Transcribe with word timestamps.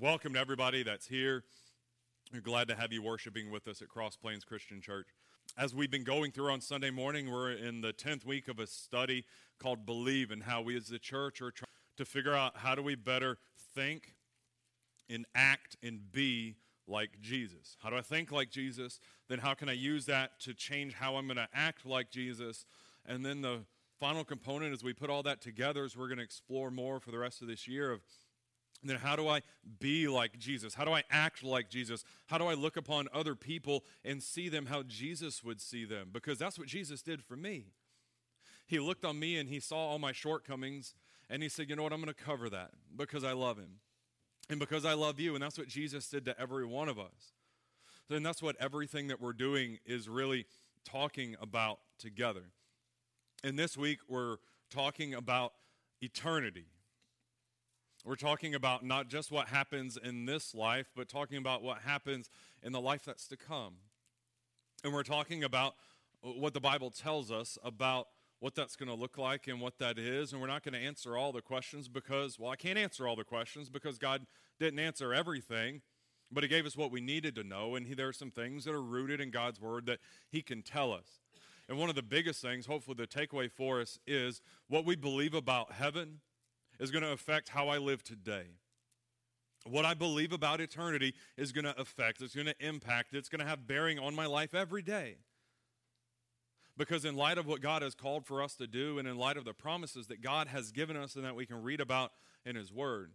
welcome 0.00 0.34
to 0.34 0.38
everybody 0.38 0.84
that's 0.84 1.08
here. 1.08 1.42
We're 2.32 2.40
glad 2.40 2.68
to 2.68 2.76
have 2.76 2.92
you 2.92 3.02
worshiping 3.02 3.50
with 3.50 3.66
us 3.66 3.82
at 3.82 3.88
Cross 3.88 4.16
Plains 4.16 4.44
Christian 4.44 4.80
Church. 4.80 5.08
As 5.56 5.74
we've 5.74 5.90
been 5.90 6.04
going 6.04 6.30
through 6.30 6.52
on 6.52 6.60
Sunday 6.60 6.90
morning, 6.90 7.32
we're 7.32 7.50
in 7.50 7.80
the 7.80 7.92
10th 7.92 8.24
week 8.24 8.46
of 8.46 8.60
a 8.60 8.66
study 8.68 9.24
called 9.58 9.84
Believe 9.86 10.30
and 10.30 10.44
how 10.44 10.62
we 10.62 10.76
as 10.76 10.86
the 10.86 11.00
church 11.00 11.42
are 11.42 11.50
trying 11.50 11.66
to 11.96 12.04
figure 12.04 12.34
out 12.34 12.58
how 12.58 12.76
do 12.76 12.82
we 12.82 12.94
better 12.94 13.38
think 13.74 14.14
and 15.10 15.26
act 15.34 15.76
and 15.82 16.12
be 16.12 16.54
like 16.86 17.20
Jesus. 17.20 17.76
How 17.82 17.90
do 17.90 17.96
I 17.96 18.02
think 18.02 18.30
like 18.30 18.50
Jesus? 18.50 19.00
Then 19.28 19.40
how 19.40 19.54
can 19.54 19.68
I 19.68 19.72
use 19.72 20.06
that 20.06 20.38
to 20.40 20.54
change 20.54 20.94
how 20.94 21.16
I'm 21.16 21.26
going 21.26 21.38
to 21.38 21.48
act 21.52 21.84
like 21.84 22.10
Jesus? 22.10 22.66
And 23.04 23.26
then 23.26 23.40
the 23.42 23.64
final 23.98 24.22
component 24.22 24.72
as 24.72 24.84
we 24.84 24.92
put 24.92 25.10
all 25.10 25.24
that 25.24 25.40
together 25.40 25.84
is 25.84 25.96
we're 25.96 26.06
going 26.06 26.18
to 26.18 26.24
explore 26.24 26.70
more 26.70 27.00
for 27.00 27.10
the 27.10 27.18
rest 27.18 27.42
of 27.42 27.48
this 27.48 27.66
year 27.66 27.90
of 27.90 28.02
then 28.84 28.96
how 28.96 29.16
do 29.16 29.28
I 29.28 29.42
be 29.80 30.06
like 30.08 30.38
Jesus? 30.38 30.74
How 30.74 30.84
do 30.84 30.92
I 30.92 31.02
act 31.10 31.42
like 31.42 31.68
Jesus? 31.68 32.04
How 32.26 32.38
do 32.38 32.46
I 32.46 32.54
look 32.54 32.76
upon 32.76 33.08
other 33.12 33.34
people 33.34 33.84
and 34.04 34.22
see 34.22 34.48
them 34.48 34.66
how 34.66 34.82
Jesus 34.82 35.42
would 35.42 35.60
see 35.60 35.84
them? 35.84 36.10
Because 36.12 36.38
that's 36.38 36.58
what 36.58 36.68
Jesus 36.68 37.02
did 37.02 37.22
for 37.22 37.36
me. 37.36 37.66
He 38.66 38.78
looked 38.78 39.04
on 39.04 39.18
me 39.18 39.38
and 39.38 39.48
he 39.48 39.60
saw 39.60 39.76
all 39.76 39.98
my 39.98 40.12
shortcomings 40.12 40.94
and 41.30 41.42
he 41.42 41.48
said, 41.48 41.68
You 41.68 41.76
know 41.76 41.82
what? 41.82 41.92
I'm 41.92 42.00
going 42.02 42.14
to 42.14 42.24
cover 42.24 42.48
that 42.50 42.70
because 42.94 43.24
I 43.24 43.32
love 43.32 43.58
him 43.58 43.80
and 44.48 44.60
because 44.60 44.84
I 44.84 44.94
love 44.94 45.18
you. 45.18 45.34
And 45.34 45.42
that's 45.42 45.58
what 45.58 45.68
Jesus 45.68 46.08
did 46.08 46.24
to 46.26 46.38
every 46.40 46.66
one 46.66 46.88
of 46.88 46.98
us. 46.98 47.32
And 48.10 48.24
that's 48.24 48.42
what 48.42 48.56
everything 48.60 49.08
that 49.08 49.20
we're 49.20 49.32
doing 49.32 49.78
is 49.84 50.08
really 50.08 50.46
talking 50.84 51.36
about 51.40 51.80
together. 51.98 52.52
And 53.44 53.58
this 53.58 53.76
week, 53.76 53.98
we're 54.08 54.38
talking 54.70 55.14
about 55.14 55.52
eternity. 56.00 56.66
We're 58.04 58.16
talking 58.16 58.54
about 58.54 58.84
not 58.84 59.08
just 59.08 59.30
what 59.32 59.48
happens 59.48 59.98
in 60.02 60.24
this 60.24 60.54
life, 60.54 60.86
but 60.94 61.08
talking 61.08 61.36
about 61.36 61.62
what 61.62 61.78
happens 61.78 62.30
in 62.62 62.72
the 62.72 62.80
life 62.80 63.04
that's 63.04 63.26
to 63.28 63.36
come. 63.36 63.74
And 64.84 64.92
we're 64.92 65.02
talking 65.02 65.42
about 65.42 65.74
what 66.20 66.54
the 66.54 66.60
Bible 66.60 66.90
tells 66.90 67.30
us 67.30 67.58
about 67.64 68.06
what 68.40 68.54
that's 68.54 68.76
going 68.76 68.88
to 68.88 68.94
look 68.94 69.18
like 69.18 69.48
and 69.48 69.60
what 69.60 69.78
that 69.78 69.98
is. 69.98 70.32
And 70.32 70.40
we're 70.40 70.46
not 70.46 70.62
going 70.62 70.74
to 70.74 70.80
answer 70.80 71.16
all 71.16 71.32
the 71.32 71.42
questions 71.42 71.88
because, 71.88 72.38
well, 72.38 72.50
I 72.50 72.56
can't 72.56 72.78
answer 72.78 73.08
all 73.08 73.16
the 73.16 73.24
questions 73.24 73.68
because 73.68 73.98
God 73.98 74.26
didn't 74.60 74.78
answer 74.78 75.12
everything, 75.12 75.82
but 76.30 76.44
He 76.44 76.48
gave 76.48 76.66
us 76.66 76.76
what 76.76 76.92
we 76.92 77.00
needed 77.00 77.34
to 77.34 77.42
know. 77.42 77.74
And 77.74 77.86
he, 77.86 77.94
there 77.94 78.08
are 78.08 78.12
some 78.12 78.30
things 78.30 78.64
that 78.64 78.74
are 78.74 78.82
rooted 78.82 79.20
in 79.20 79.32
God's 79.32 79.60
Word 79.60 79.86
that 79.86 79.98
He 80.30 80.40
can 80.40 80.62
tell 80.62 80.92
us. 80.92 81.20
And 81.68 81.78
one 81.78 81.90
of 81.90 81.96
the 81.96 82.02
biggest 82.02 82.40
things, 82.40 82.66
hopefully, 82.66 82.96
the 82.96 83.06
takeaway 83.06 83.50
for 83.50 83.80
us 83.80 83.98
is 84.06 84.40
what 84.68 84.86
we 84.86 84.94
believe 84.94 85.34
about 85.34 85.72
heaven 85.72 86.20
is 86.78 86.90
going 86.90 87.02
to 87.02 87.12
affect 87.12 87.48
how 87.50 87.68
I 87.68 87.78
live 87.78 88.02
today. 88.02 88.46
What 89.64 89.84
I 89.84 89.94
believe 89.94 90.32
about 90.32 90.60
eternity 90.60 91.14
is 91.36 91.52
going 91.52 91.64
to 91.64 91.78
affect, 91.78 92.22
it's 92.22 92.34
going 92.34 92.46
to 92.46 92.66
impact, 92.66 93.14
it's 93.14 93.28
going 93.28 93.40
to 93.40 93.46
have 93.46 93.66
bearing 93.66 93.98
on 93.98 94.14
my 94.14 94.26
life 94.26 94.54
every 94.54 94.82
day. 94.82 95.16
Because, 96.76 97.04
in 97.04 97.16
light 97.16 97.38
of 97.38 97.46
what 97.46 97.60
God 97.60 97.82
has 97.82 97.96
called 97.96 98.24
for 98.24 98.40
us 98.40 98.54
to 98.54 98.68
do, 98.68 99.00
and 99.00 99.08
in 99.08 99.16
light 99.16 99.36
of 99.36 99.44
the 99.44 99.52
promises 99.52 100.06
that 100.06 100.22
God 100.22 100.46
has 100.46 100.70
given 100.70 100.96
us 100.96 101.16
and 101.16 101.24
that 101.24 101.34
we 101.34 101.44
can 101.44 101.60
read 101.62 101.80
about 101.80 102.12
in 102.46 102.54
His 102.54 102.72
Word, 102.72 103.10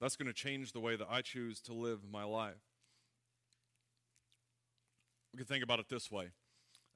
that's 0.00 0.16
going 0.16 0.26
to 0.26 0.32
change 0.32 0.72
the 0.72 0.80
way 0.80 0.96
that 0.96 1.08
I 1.10 1.20
choose 1.20 1.60
to 1.62 1.74
live 1.74 2.00
my 2.10 2.24
life. 2.24 2.54
We 5.34 5.36
can 5.36 5.46
think 5.46 5.62
about 5.62 5.78
it 5.78 5.90
this 5.90 6.10
way 6.10 6.30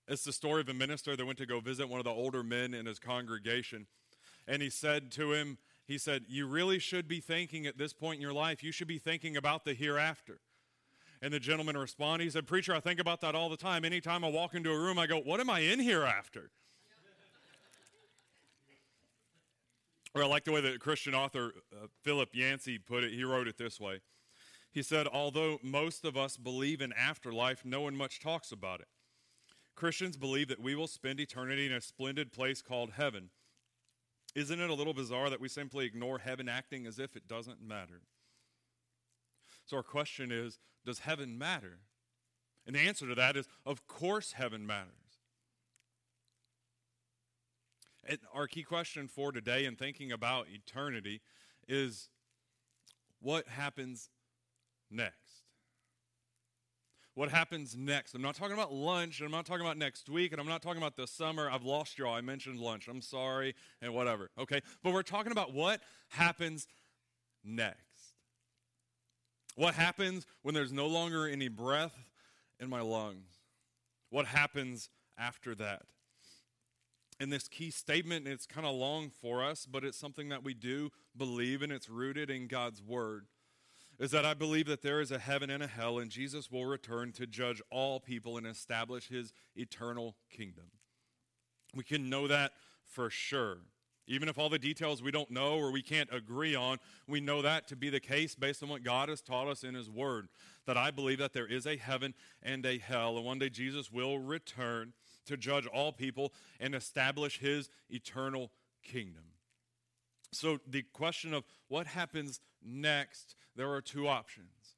it's 0.07 0.25
the 0.25 0.33
story 0.33 0.61
of 0.61 0.69
a 0.69 0.75
minister 0.75 1.17
that 1.17 1.25
went 1.25 1.39
to 1.39 1.47
go 1.47 1.61
visit 1.61 1.89
one 1.89 2.01
of 2.01 2.05
the 2.05 2.11
older 2.11 2.43
men 2.43 2.75
in 2.75 2.87
his 2.87 2.99
congregation. 2.99 3.87
And 4.47 4.63
he 4.63 4.71
said 4.71 5.11
to 5.13 5.33
him, 5.33 5.59
he 5.87 5.99
said, 5.99 6.25
You 6.29 6.47
really 6.47 6.79
should 6.79 7.09
be 7.09 7.21
thinking 7.21 7.67
at 7.67 7.79
this 7.79 7.93
point 7.93 8.17
in 8.17 8.23
your 8.23 8.33
life, 8.33 8.63
you 8.63 8.73
should 8.73 8.89
be 8.89 8.99
thinking 8.99 9.37
about 9.37 9.65
the 9.65 9.75
hereafter. 9.75 10.41
And 11.23 11.33
the 11.33 11.41
gentleman 11.41 11.77
responded, 11.77 12.25
He 12.25 12.31
said, 12.31 12.47
Preacher, 12.47 12.75
I 12.75 12.81
think 12.81 13.01
about 13.01 13.21
that 13.21 13.35
all 13.35 13.49
the 13.49 13.57
time. 13.57 13.85
Anytime 13.85 14.25
I 14.25 14.29
walk 14.29 14.55
into 14.55 14.71
a 14.71 14.79
room, 14.79 14.99
I 14.99 15.07
go, 15.07 15.19
What 15.19 15.41
am 15.41 15.51
I 15.51 15.61
in 15.61 15.79
here 15.79 16.05
after? 16.05 16.51
or 20.15 20.23
I 20.23 20.27
like 20.27 20.45
the 20.45 20.53
way 20.53 20.61
that 20.61 20.79
Christian 20.81 21.15
author 21.15 21.53
uh, 21.73 21.87
Philip 22.03 22.31
Yancey 22.33 22.79
put 22.79 23.03
it. 23.03 23.13
He 23.13 23.25
wrote 23.25 23.49
it 23.49 23.59
this 23.59 23.81
way 23.81 24.01
He 24.71 24.83
said, 24.83 25.07
Although 25.07 25.59
most 25.63 26.05
of 26.05 26.17
us 26.17 26.37
believe 26.37 26.81
in 26.81 26.93
afterlife, 26.93 27.65
no 27.65 27.83
one 27.83 27.97
much 27.97 28.21
talks 28.21 28.53
about 28.53 28.81
it. 28.81 28.89
Christians 29.75 30.17
believe 30.17 30.49
that 30.49 30.61
we 30.61 30.75
will 30.75 30.87
spend 30.87 31.19
eternity 31.19 31.67
in 31.67 31.73
a 31.73 31.81
splendid 31.81 32.33
place 32.33 32.63
called 32.63 32.93
heaven. 32.93 33.31
Isn't 34.35 34.61
it 34.61 34.71
a 34.71 34.75
little 34.75 34.95
bizarre 34.95 35.31
that 35.31 35.41
we 35.41 35.49
simply 35.49 35.87
ignore 35.87 36.19
heaven 36.19 36.49
acting 36.49 36.87
as 36.87 36.99
if 36.99 37.15
it 37.17 37.29
doesn't 37.29 37.63
matter? 37.63 38.03
So, 39.65 39.77
our 39.77 39.83
question 39.83 40.33
is 40.33 40.59
Does 40.85 41.01
heaven 41.01 41.39
matter? 41.39 41.79
And 42.67 42.75
the 42.75 42.81
answer 42.81 43.07
to 43.07 43.15
that 43.15 43.37
is 43.37 43.47
Of 43.65 43.87
course, 43.87 44.33
heaven 44.33 44.67
matters. 44.67 44.91
And 48.07 48.19
our 48.35 48.47
key 48.47 48.65
question 48.65 49.09
for 49.09 49.33
today 49.33 49.65
in 49.65 49.77
thinking 49.77 50.13
about 50.13 50.49
eternity 50.51 51.23
is 51.67 52.11
what 53.21 53.49
happens 53.49 54.11
next? 54.91 55.44
What 57.15 57.31
happens 57.31 57.77
next. 57.77 58.15
I'm 58.15 58.23
not 58.23 58.35
talking 58.35 58.55
about 58.55 58.73
lunch, 58.73 59.21
and 59.21 59.27
I'm 59.27 59.33
not 59.33 59.47
talking 59.47 59.65
about 59.65 59.77
next 59.77 60.09
week, 60.09 60.33
and 60.33 60.41
I'm 60.41 60.49
not 60.49 60.63
talking 60.63 60.83
about 60.83 60.97
the 60.97 61.07
summer. 61.07 61.49
I've 61.51 61.65
lost 61.65 61.99
y'all. 61.99 62.15
I 62.15 62.21
mentioned 62.21 62.59
lunch. 62.59 62.89
I'm 62.89 63.01
sorry, 63.01 63.55
and 63.81 63.95
whatever. 63.95 64.31
Okay? 64.39 64.61
But 64.83 64.93
we're 64.93 65.03
talking 65.03 65.33
about 65.33 65.53
what 65.53 65.81
happens 66.09 66.67
next. 67.45 67.79
What 69.55 69.75
happens 69.75 70.27
when 70.43 70.55
there's 70.55 70.73
no 70.73 70.89
longer 70.89 71.29
any 71.29 71.49
breath 71.49 71.97
in 72.59 72.69
my 72.69 72.81
lungs? 72.81 73.31
What 74.11 74.27
happens 74.27 74.91
after 75.17 75.55
that? 75.55 75.83
And 77.21 77.33
this 77.33 77.47
key 77.47 77.71
statement, 77.71 78.27
it's 78.27 78.45
kind 78.45 78.67
of 78.67 78.75
long 78.75 79.11
for 79.23 79.45
us, 79.45 79.67
but 79.71 79.85
it's 79.85 79.97
something 79.97 80.31
that 80.31 80.43
we 80.43 80.53
do 80.53 80.91
believe, 81.17 81.63
and 81.63 81.71
it's 81.71 81.89
rooted 81.89 82.29
in 82.29 82.49
God's 82.49 82.83
word 82.83 83.27
is 83.99 84.11
that 84.11 84.25
I 84.25 84.35
believe 84.35 84.67
that 84.67 84.83
there 84.83 85.01
is 85.01 85.11
a 85.11 85.19
heaven 85.19 85.51
and 85.51 85.63
a 85.63 85.67
hell, 85.67 85.99
and 85.99 86.11
Jesus 86.11 86.51
will 86.51 86.67
return 86.67 87.13
to 87.13 87.27
judge 87.27 87.63
all 87.71 88.01
people 88.01 88.37
and 88.37 88.47
establish 88.47 89.09
his 89.09 89.33
eternal 89.57 90.17
kingdom. 90.31 90.65
We 91.75 91.85
can 91.85 92.11
know 92.11 92.29
that 92.29 92.53
for 92.85 93.11
sure. 93.11 93.59
Even 94.07 94.29
if 94.29 94.39
all 94.39 94.51
the 94.51 94.59
details 94.59 95.03
we 95.03 95.11
don't 95.11 95.31
know 95.31 95.55
or 95.57 95.71
we 95.71 95.81
can't 95.81 96.11
agree 96.13 96.55
on, 96.55 96.79
we 97.09 97.21
know 97.21 97.41
that 97.41 97.67
to 97.69 97.77
be 97.77 97.89
the 97.89 98.01
case 98.01 98.35
based 98.35 98.63
on 98.63 98.69
what 98.69 98.83
God 98.83 99.09
has 99.09 99.23
taught 99.23 99.49
us 99.49 99.65
in 99.65 99.75
His 99.75 99.89
Word. 99.89 100.29
That 100.67 100.77
I 100.77 100.91
believe 100.91 101.19
that 101.19 101.33
there 101.33 101.47
is 101.47 101.67
a 101.67 101.77
heaven 101.77 102.15
and 102.43 102.67
a 102.67 102.79
hell, 102.79 103.17
and 103.17 103.25
one 103.25 103.39
day 103.39 103.49
Jesus 103.49 103.91
will 103.91 104.19
return 104.19 104.93
to 105.27 105.37
judge 105.37 105.67
all 105.67 105.91
people 105.91 106.35
and 106.61 106.75
establish 106.75 107.39
His 107.39 107.71
eternal 107.89 108.51
kingdom. 108.83 109.25
So, 110.35 110.59
the 110.67 110.83
question 110.93 111.33
of 111.33 111.45
what 111.69 111.87
happens 111.87 112.41
next, 112.65 113.37
there 113.57 113.71
are 113.71 113.81
two 113.81 114.09
options. 114.09 114.77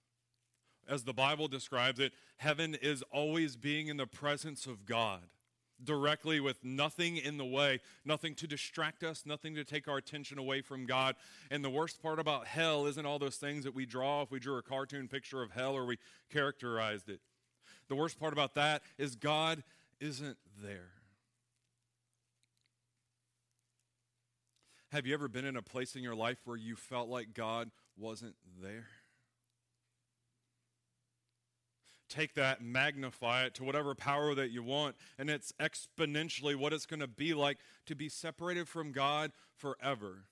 As 0.89 1.03
the 1.03 1.13
Bible 1.13 1.49
describes 1.49 1.99
it, 1.99 2.13
heaven 2.37 2.77
is 2.81 3.03
always 3.11 3.57
being 3.57 3.89
in 3.89 3.97
the 3.97 4.07
presence 4.07 4.67
of 4.67 4.87
God, 4.87 5.23
directly 5.83 6.39
with 6.39 6.63
nothing 6.63 7.17
in 7.17 7.39
the 7.39 7.45
way, 7.45 7.81
nothing 8.05 8.35
to 8.37 8.47
distract 8.47 9.03
us, 9.03 9.25
nothing 9.27 9.55
to 9.57 9.65
take 9.65 9.89
our 9.89 9.97
attention 9.97 10.39
away 10.39 10.61
from 10.61 10.87
God. 10.87 11.17
And 11.51 11.65
the 11.65 11.71
worst 11.71 12.01
part 12.03 12.21
about 12.21 12.47
hell 12.47 12.87
isn't 12.87 13.07
all 13.07 13.19
those 13.19 13.37
things 13.37 13.65
that 13.65 13.75
we 13.75 13.87
draw 13.87 14.23
if 14.23 14.31
we 14.31 14.39
drew 14.39 14.59
a 14.59 14.63
cartoon 14.63 15.09
picture 15.09 15.43
of 15.43 15.51
hell 15.51 15.75
or 15.75 15.87
we 15.87 15.99
characterized 16.31 17.09
it. 17.09 17.21
The 17.89 17.97
worst 17.97 18.21
part 18.21 18.33
about 18.33 18.55
that 18.55 18.83
is 18.99 19.17
God 19.17 19.65
isn't 20.01 20.37
there. 20.63 20.96
Have 24.93 25.07
you 25.07 25.15
ever 25.15 25.29
been 25.29 25.45
in 25.45 25.57
a 25.57 25.63
place 25.63 25.97
in 25.97 26.03
your 26.03 26.15
life 26.15 26.39
where 26.45 26.57
you 26.57 26.77
felt 26.77 27.09
like 27.09 27.35
God 27.35 27.71
wasn't 27.97 28.37
there? 28.63 28.87
Take 32.09 32.35
that, 32.35 32.63
magnify 32.63 33.47
it 33.47 33.55
to 33.55 33.65
whatever 33.65 33.95
power 33.97 34.33
that 34.35 34.51
you 34.51 34.63
want, 34.63 34.95
and 35.19 35.29
it's 35.29 35.53
exponentially 35.61 36.55
what 36.55 36.73
it's 36.73 36.87
going 36.87 37.01
to 37.01 37.09
be 37.09 37.35
like 37.35 37.59
to 37.87 37.97
be 37.97 38.09
separated 38.09 38.69
from 38.69 38.93
God 38.93 39.33
forever. 39.57 40.27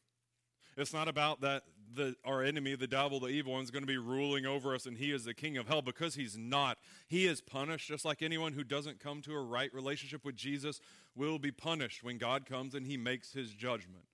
It's 0.76 0.92
not 0.92 1.08
about 1.08 1.40
that 1.40 1.64
the, 1.92 2.14
our 2.24 2.42
enemy, 2.42 2.76
the 2.76 2.86
devil, 2.86 3.18
the 3.18 3.28
evil 3.28 3.52
one, 3.52 3.64
is 3.64 3.70
going 3.70 3.82
to 3.82 3.88
be 3.88 3.98
ruling 3.98 4.46
over 4.46 4.74
us 4.74 4.86
and 4.86 4.98
he 4.98 5.12
is 5.12 5.24
the 5.24 5.34
king 5.34 5.56
of 5.56 5.66
hell 5.66 5.82
because 5.82 6.14
he's 6.14 6.36
not. 6.36 6.78
He 7.08 7.26
is 7.26 7.40
punished 7.40 7.88
just 7.88 8.04
like 8.04 8.22
anyone 8.22 8.52
who 8.52 8.64
doesn't 8.64 9.00
come 9.00 9.20
to 9.22 9.34
a 9.34 9.42
right 9.42 9.72
relationship 9.72 10.24
with 10.24 10.36
Jesus 10.36 10.80
will 11.14 11.38
be 11.38 11.52
punished 11.52 12.02
when 12.02 12.18
God 12.18 12.46
comes 12.46 12.74
and 12.74 12.86
he 12.86 12.96
makes 12.96 13.32
his 13.32 13.50
judgment 13.50 14.04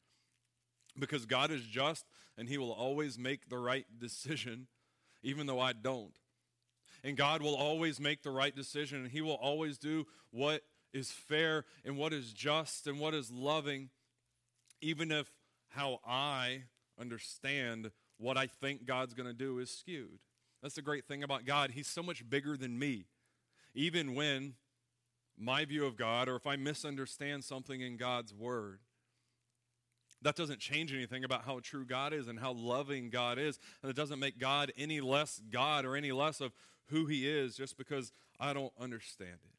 because 0.98 1.26
God 1.26 1.50
is 1.50 1.62
just 1.62 2.06
and 2.36 2.48
He 2.48 2.58
will 2.58 2.72
always 2.72 3.18
make 3.18 3.48
the 3.48 3.58
right 3.58 3.86
decision, 3.98 4.66
even 5.22 5.46
though 5.46 5.60
I 5.60 5.72
don't. 5.72 6.14
And 7.02 7.16
God 7.16 7.42
will 7.42 7.54
always 7.54 7.98
make 7.98 8.22
the 8.22 8.30
right 8.30 8.54
decision 8.54 9.02
and 9.02 9.10
He 9.10 9.20
will 9.20 9.34
always 9.34 9.78
do 9.78 10.06
what 10.30 10.62
is 10.92 11.10
fair 11.10 11.64
and 11.84 11.96
what 11.96 12.12
is 12.12 12.32
just 12.32 12.86
and 12.86 12.98
what 12.98 13.14
is 13.14 13.30
loving, 13.30 13.90
even 14.80 15.10
if 15.10 15.30
how 15.68 16.00
I 16.06 16.64
understand 16.98 17.90
what 18.18 18.36
I 18.36 18.46
think 18.46 18.84
God's 18.84 19.14
going 19.14 19.28
to 19.28 19.34
do 19.34 19.58
is 19.58 19.70
skewed. 19.70 20.18
That's 20.62 20.74
the 20.74 20.82
great 20.82 21.06
thing 21.06 21.22
about 21.22 21.46
God. 21.46 21.70
He's 21.70 21.86
so 21.86 22.02
much 22.02 22.28
bigger 22.28 22.56
than 22.56 22.78
me. 22.78 23.06
Even 23.74 24.14
when 24.14 24.54
my 25.38 25.64
view 25.64 25.86
of 25.86 25.96
God, 25.96 26.28
or 26.28 26.36
if 26.36 26.46
I 26.46 26.56
misunderstand 26.56 27.44
something 27.44 27.80
in 27.80 27.96
God's 27.96 28.34
word, 28.34 28.80
that 30.22 30.36
doesn't 30.36 30.60
change 30.60 30.92
anything 30.92 31.24
about 31.24 31.44
how 31.44 31.60
true 31.62 31.84
God 31.84 32.12
is 32.12 32.28
and 32.28 32.38
how 32.38 32.52
loving 32.52 33.10
God 33.10 33.38
is. 33.38 33.58
And 33.82 33.90
it 33.90 33.96
doesn't 33.96 34.18
make 34.18 34.38
God 34.38 34.72
any 34.76 35.00
less 35.00 35.40
God 35.50 35.84
or 35.84 35.96
any 35.96 36.12
less 36.12 36.40
of 36.40 36.52
who 36.88 37.06
He 37.06 37.28
is 37.28 37.56
just 37.56 37.78
because 37.78 38.12
I 38.38 38.52
don't 38.52 38.72
understand 38.78 39.38
it. 39.44 39.56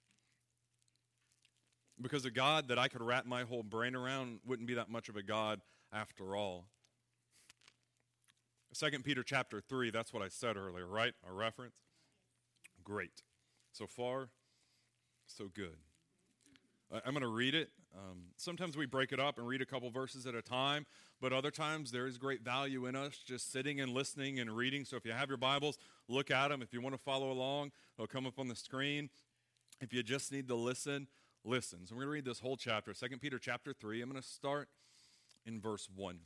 Because 2.01 2.25
a 2.25 2.31
God 2.31 2.67
that 2.67 2.79
I 2.79 2.87
could 2.87 3.01
wrap 3.01 3.25
my 3.25 3.43
whole 3.43 3.63
brain 3.63 3.95
around 3.95 4.39
wouldn't 4.45 4.67
be 4.67 4.75
that 4.75 4.89
much 4.89 5.09
of 5.09 5.15
a 5.15 5.23
God 5.23 5.61
after 5.91 6.35
all. 6.35 6.65
Second 8.73 9.03
Peter 9.03 9.21
chapter 9.21 9.59
3, 9.59 9.91
that's 9.91 10.13
what 10.13 10.23
I 10.23 10.29
said 10.29 10.55
earlier, 10.55 10.87
right? 10.87 11.13
A 11.27 11.31
reference? 11.31 11.75
Great. 12.83 13.21
So 13.73 13.85
far, 13.85 14.29
so 15.27 15.49
good. 15.53 15.77
I'm 16.93 17.13
going 17.13 17.21
to 17.21 17.27
read 17.27 17.55
it. 17.55 17.69
Um, 17.95 18.23
sometimes 18.37 18.75
we 18.75 18.85
break 18.85 19.11
it 19.11 19.19
up 19.19 19.37
and 19.37 19.47
read 19.47 19.61
a 19.61 19.65
couple 19.65 19.89
verses 19.91 20.25
at 20.25 20.35
a 20.35 20.41
time, 20.41 20.85
but 21.21 21.31
other 21.31 21.51
times 21.51 21.91
there 21.91 22.05
is 22.05 22.17
great 22.17 22.41
value 22.41 22.85
in 22.85 22.95
us 22.95 23.17
just 23.17 23.51
sitting 23.51 23.79
and 23.79 23.93
listening 23.93 24.39
and 24.39 24.55
reading. 24.55 24.83
So 24.83 24.97
if 24.97 25.05
you 25.05 25.11
have 25.11 25.29
your 25.29 25.37
Bibles, 25.37 25.77
look 26.07 26.31
at 26.31 26.49
them. 26.49 26.61
If 26.61 26.73
you 26.73 26.81
want 26.81 26.95
to 26.95 27.01
follow 27.01 27.31
along, 27.31 27.71
they'll 27.97 28.07
come 28.07 28.25
up 28.25 28.39
on 28.39 28.47
the 28.47 28.55
screen. 28.55 29.09
If 29.79 29.93
you 29.93 30.03
just 30.03 30.31
need 30.31 30.47
to 30.49 30.55
listen, 30.55 31.07
listen. 31.45 31.85
So 31.85 31.95
we're 31.95 32.01
going 32.01 32.07
to 32.07 32.13
read 32.13 32.25
this 32.25 32.39
whole 32.39 32.57
chapter, 32.57 32.93
2 32.93 33.17
Peter 33.17 33.39
chapter 33.39 33.73
3. 33.73 34.01
I'm 34.01 34.09
going 34.09 34.21
to 34.21 34.27
start 34.27 34.67
in 35.45 35.61
verse 35.61 35.87
1. 35.95 36.19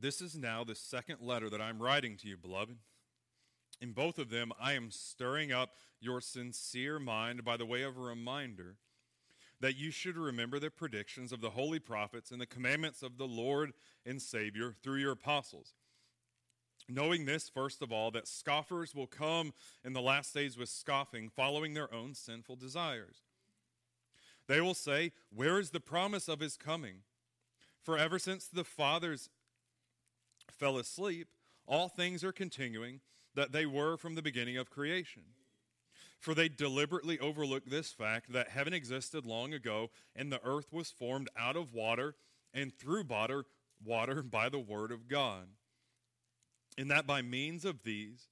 This 0.00 0.20
is 0.20 0.36
now 0.36 0.62
the 0.62 0.74
second 0.74 1.18
letter 1.20 1.50
that 1.50 1.60
I'm 1.60 1.82
writing 1.82 2.16
to 2.18 2.28
you, 2.28 2.36
beloved. 2.36 2.76
In 3.80 3.92
both 3.92 4.18
of 4.18 4.30
them, 4.30 4.52
I 4.60 4.74
am 4.74 4.90
stirring 4.90 5.52
up 5.52 5.70
your 6.00 6.20
sincere 6.20 6.98
mind 6.98 7.44
by 7.44 7.56
the 7.56 7.66
way 7.66 7.82
of 7.82 7.96
a 7.96 8.00
reminder 8.00 8.76
that 9.60 9.76
you 9.76 9.90
should 9.90 10.16
remember 10.16 10.60
the 10.60 10.70
predictions 10.70 11.32
of 11.32 11.40
the 11.40 11.50
holy 11.50 11.80
prophets 11.80 12.30
and 12.30 12.40
the 12.40 12.46
commandments 12.46 13.02
of 13.02 13.18
the 13.18 13.26
Lord 13.26 13.72
and 14.06 14.22
Savior 14.22 14.74
through 14.82 14.98
your 14.98 15.12
apostles. 15.12 15.74
Knowing 16.88 17.24
this, 17.24 17.48
first 17.48 17.82
of 17.82 17.92
all, 17.92 18.10
that 18.12 18.28
scoffers 18.28 18.94
will 18.94 19.06
come 19.06 19.52
in 19.84 19.92
the 19.94 20.00
last 20.00 20.32
days 20.32 20.56
with 20.56 20.68
scoffing, 20.68 21.28
following 21.28 21.74
their 21.74 21.92
own 21.92 22.14
sinful 22.14 22.56
desires. 22.56 23.16
They 24.46 24.60
will 24.60 24.74
say, 24.74 25.12
Where 25.34 25.58
is 25.58 25.70
the 25.70 25.80
promise 25.80 26.28
of 26.28 26.40
his 26.40 26.56
coming? 26.56 27.02
For 27.82 27.98
ever 27.98 28.18
since 28.18 28.46
the 28.46 28.64
fathers 28.64 29.28
fell 30.52 30.78
asleep, 30.78 31.28
all 31.66 31.88
things 31.88 32.24
are 32.24 32.32
continuing 32.32 33.00
that 33.34 33.52
they 33.52 33.66
were 33.66 33.96
from 33.96 34.14
the 34.14 34.22
beginning 34.22 34.56
of 34.56 34.70
creation. 34.70 35.22
For 36.18 36.34
they 36.34 36.48
deliberately 36.48 37.18
overlook 37.20 37.64
this 37.66 37.92
fact 37.92 38.32
that 38.32 38.48
heaven 38.48 38.72
existed 38.72 39.24
long 39.24 39.54
ago 39.54 39.90
and 40.16 40.32
the 40.32 40.44
earth 40.44 40.72
was 40.72 40.90
formed 40.90 41.28
out 41.38 41.56
of 41.56 41.72
water 41.72 42.16
and 42.52 42.76
through 42.76 43.04
water, 43.04 43.44
water 43.84 44.22
by 44.22 44.48
the 44.48 44.58
word 44.58 44.90
of 44.90 45.06
God. 45.06 45.48
And 46.76 46.90
that 46.90 47.06
by 47.06 47.22
means 47.22 47.64
of 47.64 47.84
these, 47.84 48.28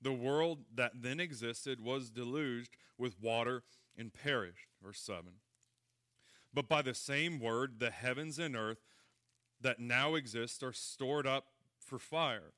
the 0.00 0.12
world 0.12 0.60
that 0.74 0.92
then 1.02 1.20
existed 1.20 1.80
was 1.80 2.10
deluged 2.10 2.76
with 2.96 3.20
water 3.20 3.62
and 3.98 4.12
perished. 4.12 4.68
Verse 4.82 5.00
7. 5.00 5.24
But 6.54 6.68
by 6.68 6.80
the 6.80 6.94
same 6.94 7.38
word, 7.38 7.80
the 7.80 7.90
heavens 7.90 8.38
and 8.38 8.56
earth 8.56 8.80
that 9.60 9.78
now 9.78 10.14
exist 10.14 10.62
are 10.62 10.72
stored 10.72 11.26
up 11.26 11.46
for 11.86 11.98
fire, 11.98 12.52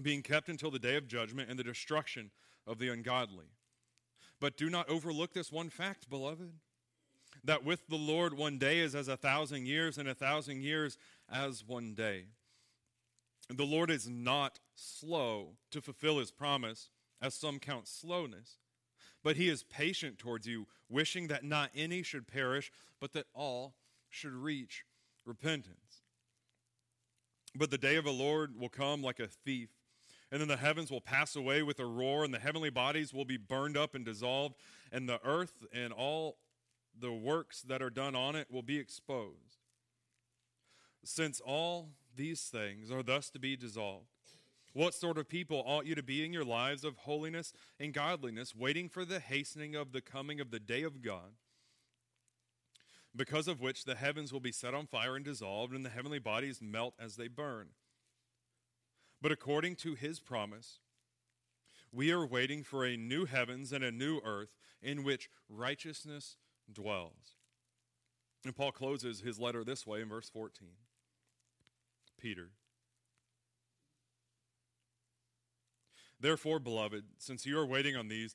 being 0.00 0.22
kept 0.22 0.48
until 0.48 0.70
the 0.70 0.78
day 0.78 0.96
of 0.96 1.08
judgment 1.08 1.50
and 1.50 1.58
the 1.58 1.64
destruction 1.64 2.30
of 2.66 2.78
the 2.78 2.88
ungodly. 2.88 3.46
But 4.40 4.56
do 4.56 4.70
not 4.70 4.88
overlook 4.88 5.32
this 5.32 5.52
one 5.52 5.70
fact, 5.70 6.08
beloved, 6.08 6.52
that 7.42 7.64
with 7.64 7.86
the 7.88 7.96
Lord 7.96 8.34
one 8.34 8.58
day 8.58 8.78
is 8.78 8.94
as 8.94 9.08
a 9.08 9.16
thousand 9.16 9.66
years, 9.66 9.98
and 9.98 10.08
a 10.08 10.14
thousand 10.14 10.62
years 10.62 10.98
as 11.30 11.64
one 11.66 11.94
day. 11.94 12.26
The 13.48 13.66
Lord 13.66 13.90
is 13.90 14.08
not 14.08 14.60
slow 14.74 15.56
to 15.70 15.82
fulfill 15.82 16.18
his 16.18 16.30
promise, 16.30 16.90
as 17.20 17.34
some 17.34 17.58
count 17.58 17.88
slowness, 17.88 18.58
but 19.22 19.36
he 19.36 19.48
is 19.48 19.62
patient 19.62 20.18
towards 20.18 20.46
you, 20.46 20.66
wishing 20.88 21.28
that 21.28 21.44
not 21.44 21.70
any 21.74 22.02
should 22.02 22.26
perish, 22.26 22.70
but 23.00 23.12
that 23.12 23.26
all 23.34 23.74
should 24.08 24.32
reach 24.32 24.84
repentance. 25.24 25.83
But 27.56 27.70
the 27.70 27.78
day 27.78 27.96
of 27.96 28.04
the 28.04 28.12
Lord 28.12 28.58
will 28.58 28.68
come 28.68 29.02
like 29.02 29.20
a 29.20 29.28
thief. 29.28 29.70
And 30.32 30.40
then 30.40 30.48
the 30.48 30.56
heavens 30.56 30.90
will 30.90 31.00
pass 31.00 31.36
away 31.36 31.62
with 31.62 31.78
a 31.78 31.86
roar, 31.86 32.24
and 32.24 32.34
the 32.34 32.40
heavenly 32.40 32.70
bodies 32.70 33.14
will 33.14 33.24
be 33.24 33.36
burned 33.36 33.76
up 33.76 33.94
and 33.94 34.04
dissolved, 34.04 34.56
and 34.90 35.08
the 35.08 35.20
earth 35.24 35.64
and 35.72 35.92
all 35.92 36.38
the 36.98 37.12
works 37.12 37.62
that 37.62 37.82
are 37.82 37.90
done 37.90 38.16
on 38.16 38.34
it 38.34 38.50
will 38.50 38.62
be 38.62 38.78
exposed. 38.78 39.58
Since 41.04 41.40
all 41.40 41.90
these 42.16 42.42
things 42.42 42.90
are 42.90 43.02
thus 43.02 43.30
to 43.30 43.38
be 43.38 43.56
dissolved, 43.56 44.06
what 44.72 44.94
sort 44.94 45.18
of 45.18 45.28
people 45.28 45.62
ought 45.66 45.86
you 45.86 45.94
to 45.94 46.02
be 46.02 46.24
in 46.24 46.32
your 46.32 46.44
lives 46.44 46.84
of 46.84 46.96
holiness 46.96 47.52
and 47.78 47.94
godliness, 47.94 48.56
waiting 48.56 48.88
for 48.88 49.04
the 49.04 49.20
hastening 49.20 49.76
of 49.76 49.92
the 49.92 50.00
coming 50.00 50.40
of 50.40 50.50
the 50.50 50.58
day 50.58 50.82
of 50.82 51.00
God? 51.00 51.34
Because 53.16 53.48
of 53.48 53.60
which 53.60 53.84
the 53.84 53.94
heavens 53.94 54.32
will 54.32 54.40
be 54.40 54.52
set 54.52 54.74
on 54.74 54.86
fire 54.86 55.16
and 55.16 55.24
dissolved, 55.24 55.72
and 55.72 55.84
the 55.84 55.90
heavenly 55.90 56.18
bodies 56.18 56.60
melt 56.60 56.94
as 56.98 57.16
they 57.16 57.28
burn. 57.28 57.68
But 59.22 59.32
according 59.32 59.76
to 59.76 59.94
his 59.94 60.20
promise, 60.20 60.80
we 61.92 62.10
are 62.10 62.26
waiting 62.26 62.64
for 62.64 62.84
a 62.84 62.96
new 62.96 63.24
heavens 63.24 63.72
and 63.72 63.84
a 63.84 63.92
new 63.92 64.20
earth 64.24 64.56
in 64.82 65.04
which 65.04 65.30
righteousness 65.48 66.36
dwells. 66.70 67.36
And 68.44 68.54
Paul 68.54 68.72
closes 68.72 69.20
his 69.20 69.38
letter 69.38 69.64
this 69.64 69.86
way 69.86 70.00
in 70.00 70.08
verse 70.08 70.28
14 70.28 70.68
Peter. 72.18 72.50
Therefore, 76.20 76.58
beloved, 76.58 77.04
since 77.18 77.44
you 77.44 77.58
are 77.58 77.66
waiting 77.66 77.96
on 77.96 78.08
these, 78.08 78.34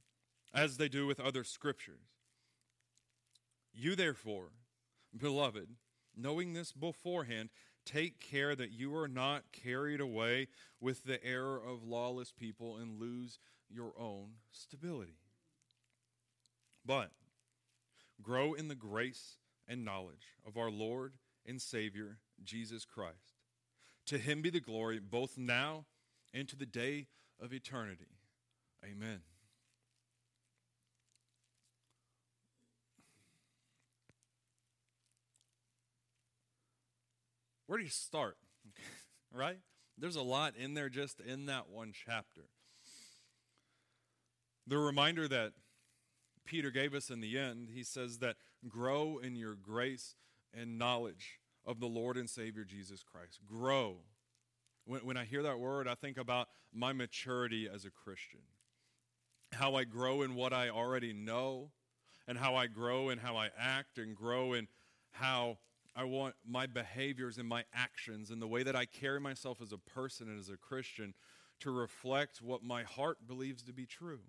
as 0.53 0.77
they 0.77 0.89
do 0.89 1.07
with 1.07 1.19
other 1.19 1.43
scriptures. 1.43 2.09
You, 3.73 3.95
therefore, 3.95 4.49
beloved, 5.17 5.69
knowing 6.15 6.53
this 6.53 6.71
beforehand, 6.71 7.49
take 7.85 8.19
care 8.19 8.55
that 8.55 8.71
you 8.71 8.95
are 8.95 9.07
not 9.07 9.51
carried 9.51 10.01
away 10.01 10.47
with 10.79 11.03
the 11.03 11.23
error 11.23 11.57
of 11.57 11.83
lawless 11.83 12.31
people 12.31 12.77
and 12.77 12.99
lose 12.99 13.39
your 13.69 13.93
own 13.97 14.31
stability. 14.51 15.17
But 16.85 17.11
grow 18.21 18.53
in 18.53 18.67
the 18.67 18.75
grace 18.75 19.37
and 19.67 19.85
knowledge 19.85 20.35
of 20.45 20.57
our 20.57 20.69
Lord 20.69 21.13
and 21.45 21.61
Savior, 21.61 22.17
Jesus 22.43 22.85
Christ. 22.85 23.35
To 24.07 24.17
him 24.17 24.41
be 24.41 24.49
the 24.49 24.59
glory 24.59 24.99
both 24.99 25.37
now 25.37 25.85
and 26.33 26.47
to 26.49 26.55
the 26.55 26.65
day 26.65 27.07
of 27.39 27.53
eternity. 27.53 28.17
Amen. 28.83 29.21
Where 37.71 37.77
do 37.77 37.85
you 37.85 37.89
start? 37.89 38.35
right? 39.33 39.59
There's 39.97 40.17
a 40.17 40.21
lot 40.21 40.55
in 40.57 40.73
there 40.73 40.89
just 40.89 41.21
in 41.21 41.45
that 41.45 41.69
one 41.69 41.93
chapter. 41.93 42.49
The 44.67 44.77
reminder 44.77 45.25
that 45.29 45.53
Peter 46.45 46.69
gave 46.69 46.93
us 46.93 47.09
in 47.09 47.21
the 47.21 47.39
end, 47.39 47.69
he 47.73 47.83
says 47.83 48.17
that 48.17 48.35
grow 48.67 49.19
in 49.19 49.37
your 49.37 49.55
grace 49.55 50.17
and 50.53 50.77
knowledge 50.77 51.39
of 51.65 51.79
the 51.79 51.85
Lord 51.85 52.17
and 52.17 52.29
Savior 52.29 52.65
Jesus 52.65 53.03
Christ. 53.03 53.39
Grow. 53.47 53.99
When, 54.83 55.05
when 55.05 55.15
I 55.15 55.23
hear 55.23 55.43
that 55.43 55.57
word, 55.57 55.87
I 55.87 55.95
think 55.95 56.17
about 56.17 56.49
my 56.73 56.91
maturity 56.91 57.69
as 57.73 57.85
a 57.85 57.89
Christian. 57.89 58.41
how 59.53 59.75
I 59.75 59.85
grow 59.85 60.23
in 60.23 60.35
what 60.35 60.51
I 60.51 60.67
already 60.67 61.13
know, 61.13 61.71
and 62.27 62.37
how 62.37 62.53
I 62.53 62.67
grow 62.67 63.07
in 63.07 63.19
how 63.19 63.37
I 63.37 63.49
act, 63.57 63.97
and 63.97 64.13
grow 64.13 64.51
in 64.51 64.67
how 65.11 65.59
I 65.95 66.03
want 66.05 66.35
my 66.47 66.67
behaviors 66.67 67.37
and 67.37 67.47
my 67.47 67.65
actions 67.73 68.31
and 68.31 68.41
the 68.41 68.47
way 68.47 68.63
that 68.63 68.75
I 68.75 68.85
carry 68.85 69.19
myself 69.19 69.61
as 69.61 69.71
a 69.71 69.77
person 69.77 70.27
and 70.27 70.39
as 70.39 70.49
a 70.49 70.57
Christian 70.57 71.13
to 71.59 71.71
reflect 71.71 72.41
what 72.41 72.63
my 72.63 72.83
heart 72.83 73.27
believes 73.27 73.61
to 73.63 73.73
be 73.73 73.85
true. 73.85 74.21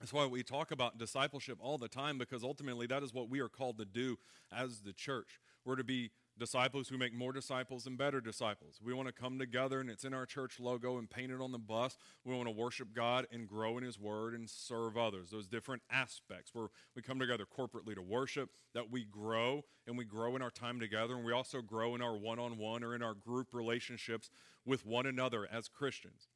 That's 0.00 0.12
why 0.12 0.26
we 0.26 0.42
talk 0.42 0.72
about 0.72 0.98
discipleship 0.98 1.58
all 1.60 1.78
the 1.78 1.88
time 1.88 2.18
because 2.18 2.42
ultimately 2.42 2.86
that 2.88 3.02
is 3.02 3.14
what 3.14 3.28
we 3.28 3.40
are 3.40 3.48
called 3.48 3.78
to 3.78 3.84
do 3.84 4.18
as 4.50 4.80
the 4.80 4.92
church. 4.92 5.38
We're 5.64 5.76
to 5.76 5.84
be 5.84 6.10
disciples 6.38 6.88
who 6.88 6.98
make 6.98 7.14
more 7.14 7.32
disciples 7.32 7.86
and 7.86 7.96
better 7.98 8.20
disciples. 8.20 8.80
We 8.82 8.94
want 8.94 9.08
to 9.08 9.12
come 9.12 9.38
together 9.38 9.80
and 9.80 9.90
it's 9.90 10.04
in 10.04 10.14
our 10.14 10.26
church 10.26 10.58
logo 10.58 10.98
and 10.98 11.08
painted 11.08 11.40
on 11.40 11.52
the 11.52 11.58
bus. 11.58 11.96
We 12.24 12.34
want 12.34 12.46
to 12.48 12.54
worship 12.54 12.94
God 12.94 13.26
and 13.30 13.46
grow 13.46 13.78
in 13.78 13.84
His 13.84 13.98
Word 13.98 14.34
and 14.34 14.48
serve 14.48 14.96
others. 14.96 15.30
Those 15.30 15.46
different 15.46 15.82
aspects 15.90 16.54
where 16.54 16.68
we 16.96 17.02
come 17.02 17.18
together 17.18 17.44
corporately 17.44 17.94
to 17.94 18.02
worship, 18.02 18.50
that 18.74 18.90
we 18.90 19.04
grow 19.04 19.62
and 19.86 19.98
we 19.98 20.04
grow 20.04 20.34
in 20.36 20.42
our 20.42 20.50
time 20.50 20.80
together, 20.80 21.14
and 21.14 21.24
we 21.24 21.32
also 21.32 21.60
grow 21.60 21.94
in 21.94 22.02
our 22.02 22.16
one 22.16 22.38
on 22.38 22.58
one 22.58 22.82
or 22.82 22.94
in 22.94 23.02
our 23.02 23.14
group 23.14 23.52
relationships 23.52 24.30
with 24.64 24.86
one 24.86 25.06
another 25.06 25.46
as 25.50 25.68
Christians. 25.68 26.28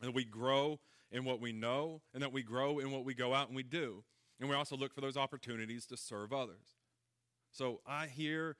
And 0.00 0.14
we 0.14 0.24
grow 0.24 0.80
in 1.10 1.24
what 1.24 1.40
we 1.40 1.52
know 1.52 2.00
and 2.14 2.22
that 2.22 2.32
we 2.32 2.42
grow 2.42 2.78
in 2.78 2.90
what 2.90 3.04
we 3.04 3.14
go 3.14 3.34
out 3.34 3.48
and 3.48 3.56
we 3.56 3.62
do. 3.62 4.04
And 4.40 4.48
we 4.48 4.56
also 4.56 4.76
look 4.76 4.92
for 4.92 5.00
those 5.00 5.16
opportunities 5.16 5.86
to 5.86 5.96
serve 5.96 6.32
others. 6.32 6.76
So 7.52 7.80
I 7.86 8.06
hear 8.06 8.56